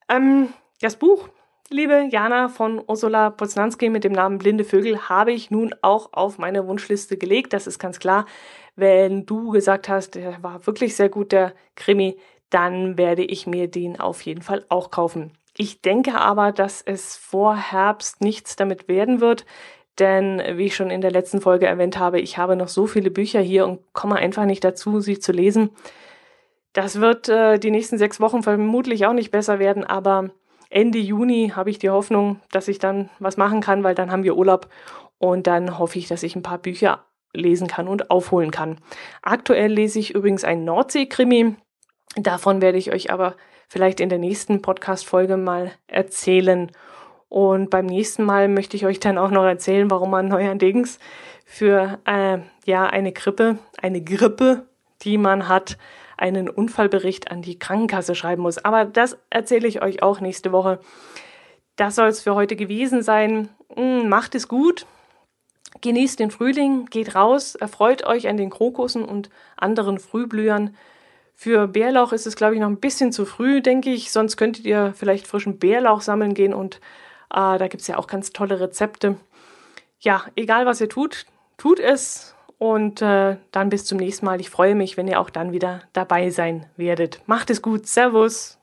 Ähm, 0.09 0.55
das 0.81 0.97
Buch, 0.97 1.29
liebe 1.69 2.09
Jana 2.11 2.49
von 2.49 2.83
Ursula 2.87 3.29
Poznanski 3.29 3.91
mit 3.91 4.05
dem 4.05 4.13
Namen 4.13 4.39
Blinde 4.39 4.65
Vögel, 4.65 5.11
habe 5.11 5.33
ich 5.33 5.51
nun 5.51 5.75
auch 5.83 6.15
auf 6.15 6.39
meine 6.39 6.67
Wunschliste 6.67 7.19
gelegt. 7.19 7.53
Das 7.53 7.67
ist 7.67 7.79
ganz 7.79 7.99
klar. 7.99 8.25
Wenn 8.77 9.27
du 9.27 9.51
gesagt 9.51 9.91
hast, 9.91 10.15
der 10.15 10.43
war 10.43 10.67
wirklich 10.67 10.97
sehr 10.97 11.11
gut, 11.11 11.33
der 11.33 11.53
Krimi, 11.75 12.19
dann 12.53 12.99
werde 12.99 13.25
ich 13.25 13.47
mir 13.47 13.69
den 13.69 13.99
auf 13.99 14.23
jeden 14.23 14.43
Fall 14.43 14.65
auch 14.69 14.91
kaufen. 14.91 15.33
Ich 15.57 15.83
denke 15.83 16.19
aber, 16.19 16.53
dass 16.53 16.83
es 16.83 17.17
vor 17.17 17.57
Herbst 17.57 18.21
nichts 18.21 18.57
damit 18.57 18.89
werden 18.89 19.21
wird, 19.21 19.45
denn 19.99 20.43
wie 20.57 20.67
ich 20.67 20.77
schon 20.77 20.91
in 20.91 21.01
der 21.03 21.11
letzten 21.11 21.41
Folge 21.41 21.67
erwähnt 21.67 21.99
habe, 21.99 22.21
ich 22.21 22.39
habe 22.39 22.57
noch 22.57 22.69
so 22.69 22.87
viele 22.87 23.11
Bücher 23.11 23.41
hier 23.41 23.67
und 23.67 23.81
komme 23.93 24.17
einfach 24.17 24.47
nicht 24.47 24.65
dazu, 24.65 25.01
sie 25.01 25.19
zu 25.19 25.33
lesen. 25.33 25.71
Das 26.73 27.01
wird 27.01 27.29
äh, 27.29 27.59
die 27.59 27.71
nächsten 27.71 27.99
sechs 27.99 28.19
Wochen 28.19 28.43
vermutlich 28.43 29.05
auch 29.05 29.13
nicht 29.13 29.31
besser 29.31 29.59
werden, 29.59 29.85
aber 29.85 30.31
Ende 30.71 30.99
Juni 30.99 31.53
habe 31.55 31.69
ich 31.69 31.79
die 31.79 31.91
Hoffnung, 31.91 32.41
dass 32.51 32.69
ich 32.69 32.79
dann 32.79 33.11
was 33.19 33.37
machen 33.37 33.61
kann, 33.61 33.85
weil 33.85 33.95
dann 33.95 34.11
haben 34.11 34.25
wir 34.25 34.37
Urlaub 34.37 34.69
und 35.19 35.47
dann 35.47 35.79
hoffe 35.79 35.99
ich, 35.99 36.09
dass 36.09 36.23
ich 36.23 36.35
ein 36.35 36.43
paar 36.43 36.59
Bücher 36.59 37.05
lesen 37.35 37.67
kann 37.67 37.89
und 37.89 38.11
aufholen 38.11 38.51
kann. 38.51 38.79
Aktuell 39.21 39.71
lese 39.71 39.99
ich 39.99 40.15
übrigens 40.15 40.45
ein 40.45 40.65
Nordsee-Krimi. 40.65 41.57
Davon 42.17 42.61
werde 42.61 42.79
ich 42.79 42.93
euch 42.93 43.11
aber 43.11 43.37
vielleicht 43.69 44.01
in 44.01 44.09
der 44.09 44.19
nächsten 44.19 44.61
Podcast-Folge 44.61 45.37
mal 45.37 45.73
erzählen. 45.87 46.71
Und 47.29 47.71
beim 47.71 47.87
nächsten 47.87 48.25
Mal 48.25 48.49
möchte 48.49 48.77
ich 48.77 48.85
euch 48.85 49.01
dann 49.01 49.17
auch 49.17 49.31
noch 49.31 49.45
erzählen, 49.45 49.91
warum 49.91 50.11
man 50.11 50.29
neuerdings 50.29 50.99
für 51.47 51.99
äh, 52.05 52.39
ja 52.67 52.87
eine 52.87 53.13
Grippe, 53.13 53.59
eine 53.81 54.03
Grippe, 54.03 54.67
die 55.03 55.17
man 55.17 55.49
hat, 55.49 55.79
einen 56.19 56.51
Unfallbericht 56.51 57.31
an 57.31 57.41
die 57.41 57.59
Krankenkasse 57.59 58.15
schreiben 58.15 58.43
muss. 58.43 58.59
Aber 58.59 58.85
das 58.85 59.17
erzähle 59.31 59.67
ich 59.67 59.83
euch 59.83 60.03
auch 60.03 60.21
nächste 60.21 60.53
Woche. 60.53 60.79
Das 61.77 61.95
soll 61.95 62.09
es 62.09 62.21
für 62.21 62.35
heute 62.35 62.57
gewesen 62.57 63.03
sein. 63.03 63.49
Hm, 63.75 64.09
macht 64.09 64.35
es 64.35 64.49
gut. 64.49 64.87
Genießt 65.81 66.21
den 66.21 66.31
Frühling, 66.31 66.87
geht 66.87 67.15
raus, 67.15 67.55
erfreut 67.55 68.05
euch 68.05 68.29
an 68.29 68.37
den 68.37 68.51
Krokussen 68.51 69.05
und 69.05 69.31
anderen 69.57 69.99
Frühblühern. 69.99 70.77
Für 71.35 71.67
Bärlauch 71.67 72.13
ist 72.13 72.27
es, 72.27 72.37
glaube 72.37 72.55
ich, 72.55 72.61
noch 72.61 72.69
ein 72.69 72.81
bisschen 72.81 73.13
zu 73.13 73.25
früh, 73.25 73.61
denke 73.63 73.91
ich. 73.91 74.13
Sonst 74.13 74.37
könntet 74.37 74.65
ihr 74.65 74.93
vielleicht 74.97 75.27
frischen 75.27 75.59
Bärlauch 75.59 76.01
sammeln 76.01 76.35
gehen 76.35 76.55
und 76.55 76.77
äh, 77.31 77.59
da 77.59 77.69
gibt 77.69 77.81
es 77.81 77.89
ja 77.89 77.99
auch 77.99 78.07
ganz 78.07 78.33
tolle 78.33 78.61
Rezepte. 78.61 79.17
Ja, 80.01 80.25
egal 80.37 80.67
was 80.67 80.81
ihr 80.81 80.89
tut, 80.89 81.27
tut 81.57 81.81
es 81.81 82.35
und 82.59 83.03
äh, 83.03 83.37
dann 83.51 83.71
bis 83.71 83.85
zum 83.85 83.99
nächsten 83.99 84.27
Mal. 84.27 84.41
Ich 84.41 84.51
freue 84.51 84.75
mich, 84.75 84.97
wenn 84.97 85.09
ihr 85.09 85.21
auch 85.21 85.31
dann 85.31 85.53
wieder 85.53 85.83
dabei 85.93 86.31
sein 86.31 86.67
werdet. 86.77 87.21
Macht 87.27 87.51
es 87.51 87.63
gut. 87.63 87.87
Servus. 87.87 88.59